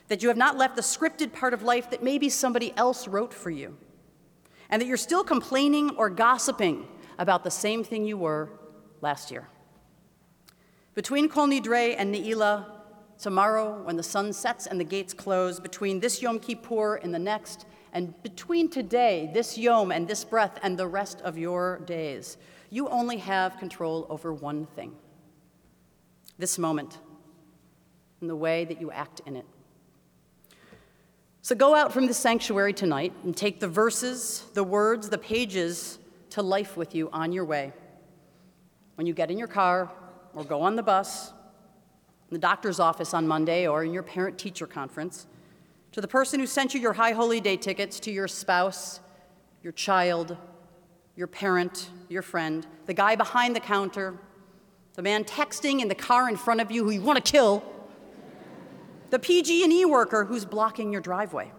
that 0.09 0.23
you 0.23 0.29
have 0.29 0.37
not 0.37 0.57
left 0.57 0.77
the 0.77 0.83
scripted 0.83 1.33
part 1.33 1.55
of 1.55 1.63
life 1.63 1.91
that 1.91 2.03
maybe 2.03 2.29
somebody 2.29 2.73
else 2.77 3.09
wrote 3.09 3.33
for 3.33 3.51
you, 3.51 3.77
and 4.69 4.81
that 4.81 4.87
you're 4.87 4.97
still 4.97 5.25
complaining 5.25 5.91
or 5.97 6.11
gossiping 6.11 6.87
about 7.19 7.45
the 7.45 7.51
same 7.51 7.83
thing 7.83 8.05
you 8.05 8.19
were 8.19 8.51
last 9.01 9.31
year. 9.31 9.49
Between 10.95 11.29
Kol 11.29 11.49
Nidre 11.49 11.95
and 11.97 12.15
Ne'ilah, 12.15 12.80
tomorrow 13.21 13.83
when 13.83 13.97
the 13.97 14.03
sun 14.03 14.33
sets 14.33 14.67
and 14.67 14.81
the 14.81 14.85
gates 14.85 15.13
close, 15.13 15.61
between 15.61 16.01
this 16.01 16.23
Yom 16.23 16.39
Kippur 16.39 16.97
and 16.97 17.15
the 17.15 17.19
next, 17.19 17.67
and 17.93 18.21
between 18.23 18.69
today, 18.69 19.31
this 19.35 19.59
Yom 19.59 19.93
and 19.93 20.09
this 20.09 20.25
breath, 20.25 20.59
and 20.63 20.79
the 20.79 20.87
rest 20.87 21.21
of 21.23 21.37
your 21.37 21.81
days, 21.87 22.39
you 22.71 22.89
only 22.89 23.19
have 23.19 23.59
control 23.59 24.07
over 24.09 24.33
one 24.33 24.67
thing 24.67 24.95
this 26.39 26.59
moment 26.59 26.99
and 28.21 28.31
the 28.31 28.37
way 28.37 28.65
that 28.65 28.81
you 28.81 28.91
act 28.91 29.21
in 29.27 29.37
it. 29.37 29.45
So 31.43 31.55
go 31.55 31.75
out 31.75 31.93
from 31.93 32.07
the 32.07 32.15
sanctuary 32.15 32.73
tonight 32.73 33.13
and 33.25 33.37
take 33.37 33.61
the 33.61 33.69
verses, 33.69 34.45
the 34.55 34.65
words, 34.65 35.09
the 35.09 35.19
pages 35.19 35.99
to 36.31 36.43
life 36.43 36.77
with 36.77 36.95
you 36.95 37.11
on 37.13 37.33
your 37.33 37.45
way. 37.45 37.73
When 38.95 39.07
you 39.07 39.15
get 39.15 39.31
in 39.31 39.39
your 39.39 39.49
car 39.49 39.91
or 40.35 40.45
go 40.45 40.63
on 40.63 40.77
the 40.77 40.83
bus 40.83 41.33
in 42.31 42.35
the 42.35 42.39
doctor's 42.39 42.79
office 42.79 43.13
on 43.13 43.27
Monday 43.27 43.67
or 43.67 43.83
in 43.83 43.93
your 43.93 44.05
parent 44.05 44.39
teacher 44.39 44.67
conference, 44.67 45.27
to 45.93 46.01
the 46.01 46.07
person 46.07 46.39
who 46.39 46.47
sent 46.47 46.73
you 46.73 46.81
your 46.81 46.93
high 46.93 47.11
holy 47.11 47.41
day 47.41 47.57
tickets, 47.57 47.99
to 48.01 48.13
your 48.13 48.29
spouse, 48.29 49.01
your 49.63 49.73
child, 49.73 50.37
your 51.17 51.27
parent, 51.27 51.91
your 52.09 52.23
friend, 52.23 52.67
the 52.87 52.95
guy 52.95 53.17
behind 53.17 53.57
the 53.57 53.61
counter, 53.61 54.15
the 54.95 55.03
man 55.03 55.25
texting 55.25 55.81
in 55.81 55.89
the 55.89 55.95
car 55.95 56.29
in 56.29 56.37
front 56.37 56.61
of 56.61 56.71
you 56.71 56.85
who 56.85 56.91
you 56.91 57.01
want 57.01 57.23
to 57.23 57.33
kill, 57.33 57.65
the 59.11 59.19
PG&E 59.19 59.85
worker 59.85 60.25
who's 60.25 60.45
blocking 60.45 60.93
your 60.93 61.01
driveway. 61.01 61.51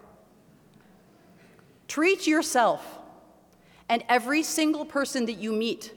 Treat 1.86 2.26
yourself 2.26 2.98
and 3.90 4.02
every 4.08 4.42
single 4.42 4.86
person 4.86 5.26
that 5.26 5.34
you 5.34 5.52
meet 5.52 5.92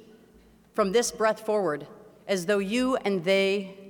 from 0.73 0.91
this 0.91 1.11
breath 1.11 1.39
forward 1.45 1.87
as 2.27 2.45
though 2.45 2.59
you 2.59 2.97
and 2.97 3.23
they 3.23 3.84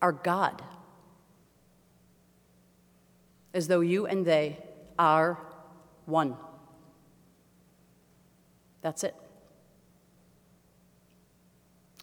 are 0.00 0.12
God. 0.12 0.62
As 3.52 3.68
though 3.68 3.80
you 3.80 4.06
and 4.06 4.24
they 4.24 4.58
are 4.98 5.38
one. 6.06 6.36
That's 8.82 9.04
it. 9.04 9.14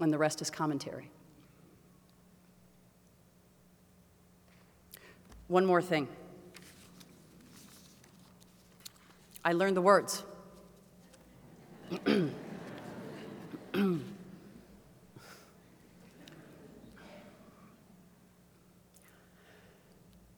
And 0.02 0.12
the 0.12 0.18
rest 0.18 0.42
is 0.42 0.50
commentary. 0.50 1.10
One 5.48 5.66
more 5.66 5.82
thing. 5.82 6.08
I 9.44 9.54
learned 9.54 9.78
the 9.78 9.82
words. 9.82 10.24